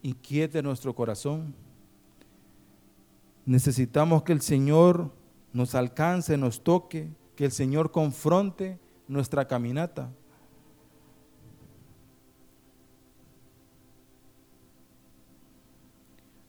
inquiete 0.06 0.62
nuestro 0.62 0.94
corazón. 0.94 1.56
Necesitamos 3.44 4.22
que 4.22 4.34
el 4.34 4.42
Señor 4.42 5.12
nos 5.52 5.74
alcance, 5.74 6.38
nos 6.38 6.64
toque, 6.64 7.10
que 7.36 7.46
el 7.46 7.52
Señor 7.52 7.92
confronte 7.92 8.80
nuestra 9.08 9.48
caminata. 9.48 10.12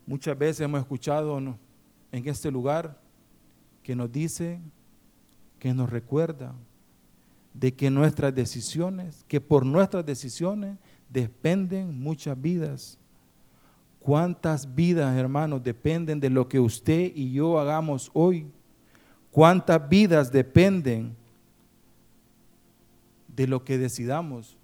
Muchas 0.07 0.37
veces 0.37 0.61
hemos 0.61 0.81
escuchado 0.81 1.39
en 1.39 1.59
este 2.13 2.51
lugar 2.51 3.01
que 3.83 3.97
nos 3.97 4.13
dice, 4.13 4.61
que 5.59 5.73
nos 5.73 5.89
recuerda 5.89 6.55
de 7.55 7.75
que 7.75 7.91
nuestras 7.91 8.35
decisiones, 8.35 9.25
que 9.27 9.41
por 9.41 9.65
nuestras 9.65 10.05
decisiones 10.05 10.77
dependen 11.09 11.99
muchas 11.99 12.39
vidas. 12.39 12.99
¿Cuántas 14.07 14.73
vidas, 14.73 15.17
hermanos, 15.17 15.65
dependen 15.65 16.21
de 16.21 16.31
lo 16.31 16.49
que 16.49 16.61
usted 16.61 17.11
y 17.13 17.33
yo 17.33 17.59
hagamos 17.59 18.09
hoy? 18.15 18.47
¿Cuántas 19.33 19.89
vidas 19.89 20.31
dependen 20.31 21.17
de 23.27 23.49
lo 23.49 23.65
que 23.65 23.77
decidamos? 23.79 24.57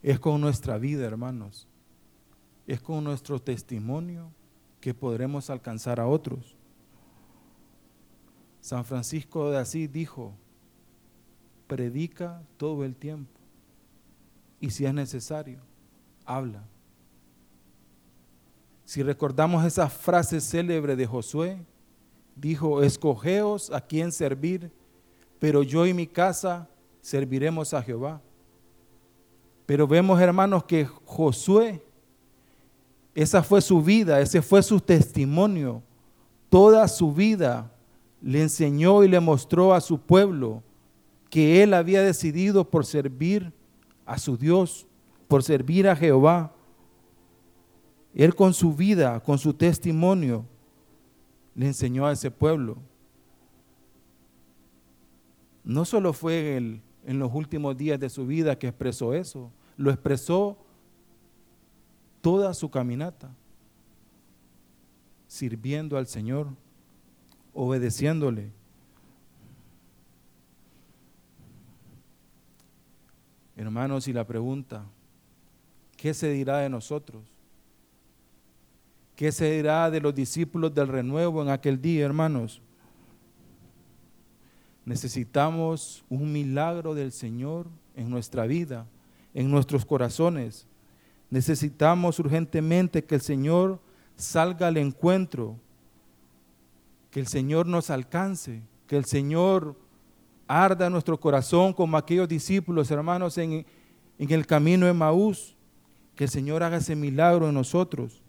Es 0.00 0.20
con 0.20 0.40
nuestra 0.40 0.78
vida, 0.78 1.04
hermanos. 1.04 1.66
Es 2.68 2.80
con 2.80 3.02
nuestro 3.02 3.40
testimonio 3.42 4.30
que 4.80 4.94
podremos 4.94 5.50
alcanzar 5.50 5.98
a 5.98 6.06
otros. 6.06 6.55
San 8.66 8.84
Francisco 8.84 9.48
de 9.52 9.58
Asís 9.58 9.92
dijo, 9.92 10.34
predica 11.68 12.42
todo 12.56 12.84
el 12.84 12.96
tiempo 12.96 13.30
y 14.58 14.70
si 14.70 14.84
es 14.84 14.92
necesario, 14.92 15.60
habla. 16.24 16.64
Si 18.84 19.04
recordamos 19.04 19.64
esa 19.64 19.88
frase 19.88 20.40
célebre 20.40 20.96
de 20.96 21.06
Josué, 21.06 21.64
dijo, 22.34 22.82
escogeos 22.82 23.70
a 23.70 23.80
quien 23.80 24.10
servir, 24.10 24.72
pero 25.38 25.62
yo 25.62 25.86
y 25.86 25.94
mi 25.94 26.08
casa 26.08 26.68
serviremos 27.00 27.72
a 27.72 27.80
Jehová. 27.80 28.20
Pero 29.64 29.86
vemos, 29.86 30.20
hermanos, 30.20 30.64
que 30.64 30.86
Josué, 31.04 31.84
esa 33.14 33.44
fue 33.44 33.60
su 33.60 33.80
vida, 33.80 34.20
ese 34.20 34.42
fue 34.42 34.60
su 34.60 34.80
testimonio. 34.80 35.84
Toda 36.50 36.88
su 36.88 37.12
vida 37.12 37.70
le 38.26 38.42
enseñó 38.42 39.04
y 39.04 39.08
le 39.08 39.20
mostró 39.20 39.72
a 39.72 39.80
su 39.80 40.00
pueblo 40.00 40.64
que 41.30 41.62
él 41.62 41.72
había 41.72 42.02
decidido 42.02 42.68
por 42.68 42.84
servir 42.84 43.52
a 44.04 44.18
su 44.18 44.36
Dios, 44.36 44.88
por 45.28 45.44
servir 45.44 45.88
a 45.88 45.94
Jehová. 45.94 46.52
Él 48.12 48.34
con 48.34 48.52
su 48.52 48.74
vida, 48.74 49.20
con 49.20 49.38
su 49.38 49.54
testimonio, 49.54 50.44
le 51.54 51.68
enseñó 51.68 52.04
a 52.04 52.12
ese 52.12 52.32
pueblo. 52.32 52.78
No 55.62 55.84
solo 55.84 56.12
fue 56.12 56.56
el, 56.56 56.82
en 57.04 57.20
los 57.20 57.32
últimos 57.32 57.76
días 57.76 58.00
de 58.00 58.10
su 58.10 58.26
vida 58.26 58.58
que 58.58 58.66
expresó 58.66 59.14
eso, 59.14 59.52
lo 59.76 59.92
expresó 59.92 60.58
toda 62.20 62.52
su 62.54 62.72
caminata, 62.72 63.32
sirviendo 65.28 65.96
al 65.96 66.08
Señor, 66.08 66.48
obedeciéndole. 67.56 68.52
Hermanos, 73.56 74.06
y 74.06 74.12
la 74.12 74.26
pregunta, 74.26 74.84
¿qué 75.96 76.12
se 76.12 76.30
dirá 76.30 76.58
de 76.58 76.68
nosotros? 76.68 77.24
¿Qué 79.16 79.32
se 79.32 79.50
dirá 79.50 79.90
de 79.90 80.02
los 80.02 80.14
discípulos 80.14 80.74
del 80.74 80.88
renuevo 80.88 81.42
en 81.42 81.48
aquel 81.48 81.80
día, 81.80 82.04
hermanos? 82.04 82.60
Necesitamos 84.84 86.04
un 86.10 86.30
milagro 86.30 86.94
del 86.94 87.10
Señor 87.10 87.66
en 87.96 88.10
nuestra 88.10 88.46
vida, 88.46 88.86
en 89.32 89.50
nuestros 89.50 89.86
corazones. 89.86 90.66
Necesitamos 91.30 92.18
urgentemente 92.18 93.02
que 93.02 93.14
el 93.14 93.22
Señor 93.22 93.80
salga 94.14 94.68
al 94.68 94.76
encuentro, 94.76 95.58
que 97.16 97.20
el 97.20 97.28
Señor 97.28 97.66
nos 97.66 97.88
alcance, 97.88 98.62
que 98.86 98.94
el 98.94 99.06
Señor 99.06 99.74
arda 100.46 100.90
nuestro 100.90 101.18
corazón 101.18 101.72
como 101.72 101.96
aquellos 101.96 102.28
discípulos, 102.28 102.90
hermanos, 102.90 103.38
en, 103.38 103.64
el 104.18 104.46
camino 104.46 104.84
de 104.84 104.92
Maús, 104.92 105.56
que 106.14 106.24
el 106.24 106.30
Señor 106.30 106.62
haga 106.62 106.76
ese 106.76 106.94
milagro 106.94 107.48
en 107.48 107.54
nosotros, 107.54 108.22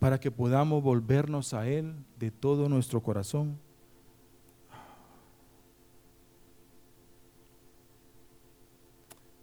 para 0.00 0.18
que 0.18 0.32
podamos 0.32 0.82
volvernos 0.82 1.54
a 1.54 1.68
Él 1.68 1.94
de 2.18 2.32
todo 2.32 2.68
nuestro 2.68 3.00
corazón. 3.00 3.56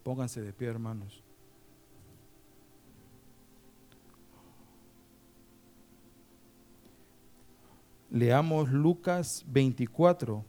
Pónganse 0.02 0.42
de 0.42 0.52
pie, 0.52 0.68
hermanos. 0.68 1.21
Leamos 8.12 8.70
Lucas 8.70 9.42
24. 9.46 10.44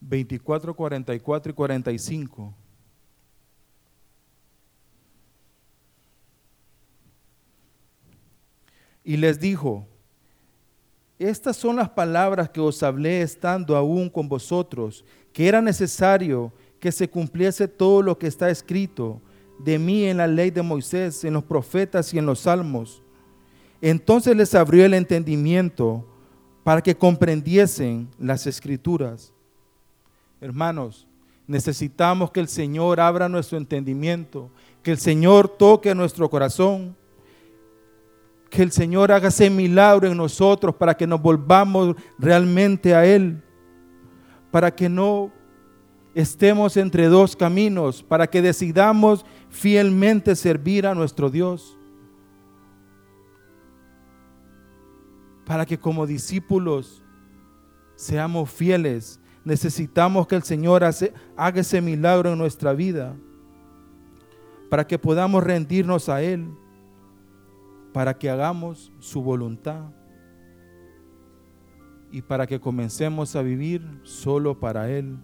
Veinticuatro, 0.00 0.76
cuarenta 0.76 1.12
y 1.12 1.18
cuatro 1.18 1.50
y 1.50 1.54
cuarenta 1.56 1.90
y 1.90 1.98
cinco. 1.98 2.54
Y 9.04 9.18
les 9.18 9.38
dijo, 9.38 9.86
estas 11.18 11.56
son 11.56 11.76
las 11.76 11.90
palabras 11.90 12.48
que 12.48 12.60
os 12.60 12.82
hablé 12.82 13.22
estando 13.22 13.76
aún 13.76 14.08
con 14.08 14.28
vosotros, 14.28 15.04
que 15.32 15.46
era 15.46 15.60
necesario 15.60 16.52
que 16.80 16.90
se 16.90 17.08
cumpliese 17.08 17.68
todo 17.68 18.02
lo 18.02 18.18
que 18.18 18.26
está 18.26 18.50
escrito 18.50 19.20
de 19.58 19.78
mí 19.78 20.04
en 20.04 20.16
la 20.16 20.26
ley 20.26 20.50
de 20.50 20.62
Moisés, 20.62 21.24
en 21.24 21.34
los 21.34 21.44
profetas 21.44 22.12
y 22.12 22.18
en 22.18 22.26
los 22.26 22.40
salmos. 22.40 23.02
Entonces 23.80 24.36
les 24.36 24.54
abrió 24.54 24.84
el 24.84 24.94
entendimiento 24.94 26.06
para 26.64 26.82
que 26.82 26.96
comprendiesen 26.96 28.08
las 28.18 28.46
escrituras. 28.46 29.32
Hermanos, 30.40 31.06
necesitamos 31.46 32.30
que 32.30 32.40
el 32.40 32.48
Señor 32.48 33.00
abra 33.00 33.28
nuestro 33.28 33.58
entendimiento, 33.58 34.50
que 34.82 34.90
el 34.90 34.98
Señor 34.98 35.48
toque 35.48 35.94
nuestro 35.94 36.28
corazón 36.28 36.96
que 38.54 38.62
el 38.62 38.70
Señor 38.70 39.10
haga 39.10 39.28
ese 39.28 39.50
milagro 39.50 40.06
en 40.06 40.16
nosotros 40.16 40.76
para 40.76 40.96
que 40.96 41.08
nos 41.08 41.20
volvamos 41.20 41.96
realmente 42.20 42.94
a 42.94 43.04
Él, 43.04 43.42
para 44.52 44.72
que 44.72 44.88
no 44.88 45.32
estemos 46.14 46.76
entre 46.76 47.08
dos 47.08 47.34
caminos, 47.34 48.04
para 48.04 48.28
que 48.28 48.40
decidamos 48.40 49.26
fielmente 49.50 50.36
servir 50.36 50.86
a 50.86 50.94
nuestro 50.94 51.30
Dios, 51.30 51.76
para 55.44 55.66
que 55.66 55.76
como 55.76 56.06
discípulos 56.06 57.02
seamos 57.96 58.48
fieles. 58.50 59.20
Necesitamos 59.44 60.28
que 60.28 60.36
el 60.36 60.44
Señor 60.44 60.84
haga 60.84 61.60
ese 61.60 61.80
milagro 61.80 62.32
en 62.32 62.38
nuestra 62.38 62.72
vida, 62.72 63.16
para 64.70 64.86
que 64.86 64.96
podamos 64.96 65.42
rendirnos 65.42 66.08
a 66.08 66.22
Él 66.22 66.48
para 67.94 68.18
que 68.18 68.28
hagamos 68.28 68.92
su 68.98 69.22
voluntad 69.22 69.92
y 72.10 72.22
para 72.22 72.48
que 72.48 72.60
comencemos 72.60 73.36
a 73.36 73.42
vivir 73.42 74.00
solo 74.02 74.58
para 74.58 74.90
Él. 74.90 75.16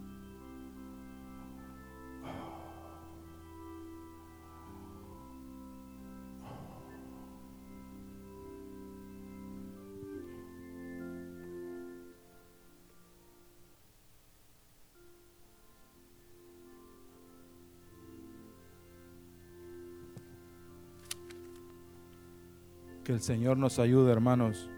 Que 23.11 23.15
el 23.15 23.21
Señor 23.21 23.57
nos 23.57 23.77
ayude, 23.77 24.09
hermanos. 24.09 24.69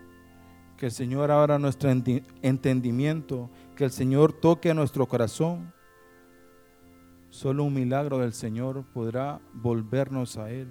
Que 0.76 0.88
el 0.88 0.92
Señor 0.92 1.30
abra 1.30 1.60
nuestro 1.60 1.92
entendimiento. 1.92 3.52
Que 3.76 3.84
el 3.84 3.92
Señor 3.92 4.34
toque 4.34 4.74
nuestro 4.74 5.06
corazón. 5.06 5.72
Solo 7.30 7.64
un 7.64 7.76
milagro 7.76 8.18
del 8.18 8.34
Señor 8.34 8.86
podrá 8.92 9.40
volvernos 9.54 10.38
a 10.38 10.50
Él. 10.50 10.68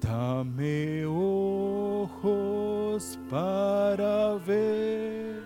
Dame 0.00 1.04
ojos 1.04 3.18
para 3.28 4.36
ver 4.36 5.42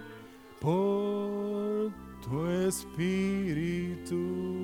por 0.61 1.91
tu 2.23 2.47
espíritu 2.47 4.62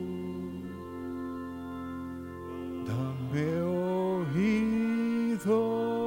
Dame 3.31 3.61
oídos 4.33 5.98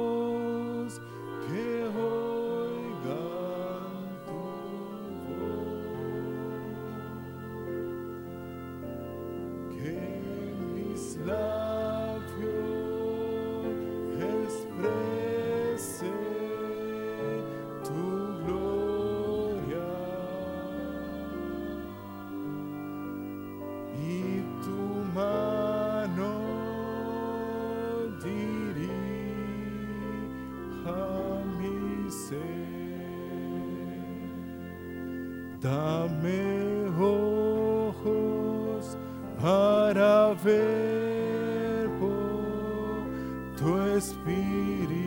Dame 35.62 36.90
ojos 37.00 38.96
para 39.40 40.34
ver 40.42 41.88
por 42.00 43.06
tu 43.56 43.78
espíritu. 43.96 45.01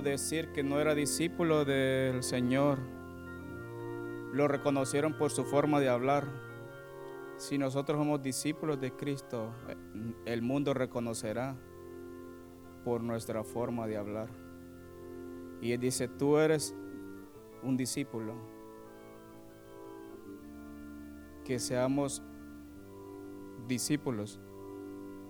Decir 0.00 0.52
que 0.52 0.62
no 0.62 0.80
era 0.80 0.94
discípulo 0.94 1.64
del 1.64 2.22
Señor. 2.22 2.78
Lo 4.32 4.48
reconocieron 4.48 5.16
por 5.16 5.30
su 5.30 5.44
forma 5.44 5.80
de 5.80 5.88
hablar. 5.88 6.26
Si 7.36 7.58
nosotros 7.58 7.98
somos 7.98 8.22
discípulos 8.22 8.80
de 8.80 8.92
Cristo, 8.92 9.52
eh, 9.68 9.76
el 10.24 10.42
mundo 10.42 10.74
reconocerá 10.74 11.56
por 12.84 13.02
nuestra 13.02 13.44
forma 13.44 13.86
de 13.86 13.96
hablar. 13.96 14.28
Y 15.60 15.72
él 15.72 15.80
dice, 15.80 16.08
tú 16.08 16.38
eres 16.38 16.74
un 17.62 17.76
discípulo. 17.76 18.56
que 21.46 21.60
seamos 21.60 22.22
discípulos. 23.68 24.40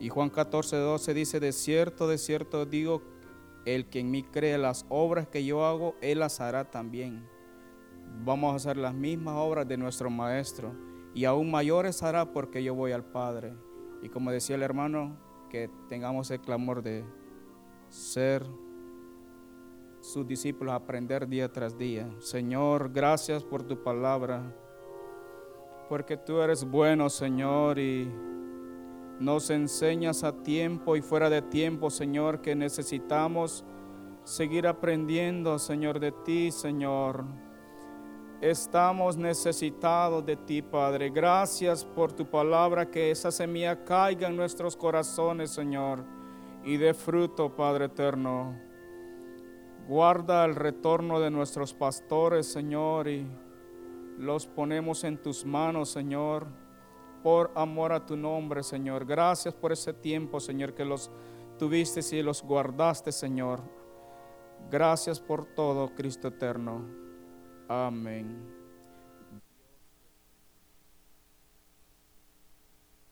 Y 0.01 0.09
Juan 0.09 0.31
14, 0.31 0.77
12 0.77 1.15
dice, 1.15 1.41
de 1.41 1.53
cierto, 1.53 2.09
de 2.09 2.17
cierto 2.17 2.65
digo, 2.65 3.03
el 3.67 3.89
que 3.89 4.01
en 4.01 4.11
mí 4.11 4.23
cree 4.23 4.57
las 4.57 4.87
obras 4.89 5.27
que 5.27 5.45
yo 5.45 5.67
hago, 5.67 5.97
él 6.01 6.21
las 6.21 6.41
hará 6.41 6.71
también. 6.71 7.29
Vamos 8.25 8.53
a 8.53 8.57
hacer 8.57 8.77
las 8.77 8.95
mismas 8.95 9.35
obras 9.37 9.69
de 9.69 9.77
nuestro 9.77 10.09
Maestro 10.09 10.73
y 11.15 11.25
aún 11.25 11.51
mayores 11.51 12.03
hará 12.03 12.33
porque 12.33 12.63
yo 12.63 12.75
voy 12.75 12.93
al 12.93 13.05
Padre. 13.05 13.55
Y 14.03 14.09
como 14.09 14.31
decía 14.31 14.57
el 14.57 14.63
hermano, 14.63 15.19
que 15.51 15.69
tengamos 15.89 16.31
el 16.31 16.41
clamor 16.41 16.83
de 16.83 17.05
ser 17.89 18.47
sus 20.01 20.27
discípulos, 20.27 20.73
aprender 20.73 21.27
día 21.29 21.53
tras 21.53 21.77
día. 21.77 22.09
Señor, 22.21 22.93
gracias 22.93 23.43
por 23.43 23.65
tu 23.65 23.83
palabra, 23.83 24.55
porque 25.89 26.17
tú 26.17 26.41
eres 26.41 26.65
bueno, 26.65 27.11
Señor, 27.11 27.79
y 27.81 28.09
nos 29.19 29.49
enseñas 29.51 30.25
a 30.25 30.33
tiempo 30.43 30.97
y 30.97 31.03
fuera 31.03 31.31
de 31.31 31.43
tiempo, 31.43 31.91
Señor, 31.91 32.43
que 32.43 32.55
necesitamos 32.55 33.65
seguir 34.25 34.67
aprendiendo, 34.67 35.59
Señor, 35.59 36.01
de 36.01 36.13
ti, 36.13 36.51
Señor. 36.51 37.25
Estamos 38.43 39.17
necesitados 39.17 40.27
de 40.27 40.37
ti, 40.37 40.61
Padre. 40.61 41.09
Gracias 41.09 41.85
por 41.85 42.13
tu 42.13 42.27
palabra, 42.27 42.91
que 42.91 43.11
esa 43.11 43.31
semilla 43.31 43.85
caiga 43.85 44.29
en 44.29 44.37
nuestros 44.37 44.77
corazones, 44.77 45.51
Señor, 45.51 46.05
y 46.63 46.77
dé 46.77 46.93
fruto, 46.93 47.55
Padre 47.55 47.87
eterno. 47.87 48.55
Guarda 49.89 50.45
el 50.45 50.55
retorno 50.55 51.21
de 51.21 51.31
nuestros 51.31 51.73
pastores, 51.73 52.47
Señor, 52.47 53.09
y 53.09 53.27
los 54.19 54.47
ponemos 54.47 55.05
en 55.05 55.17
tus 55.17 55.47
manos, 55.47 55.89
Señor 55.89 56.66
por 57.27 57.51
amor 57.57 57.93
a 57.93 58.07
tu 58.07 58.17
nombre, 58.17 58.63
Señor. 58.63 59.05
Gracias 59.05 59.53
por 59.53 59.73
ese 59.73 59.93
tiempo, 59.93 60.39
Señor, 60.39 60.75
que 60.75 60.85
los 60.85 61.11
tuviste 61.59 61.99
y 62.17 62.23
los 62.23 62.41
guardaste, 62.41 63.11
Señor. 63.11 63.63
Gracias 64.71 65.19
por 65.19 65.45
todo, 65.45 65.93
Cristo 65.97 66.29
eterno. 66.29 66.87
Amén. 67.67 68.56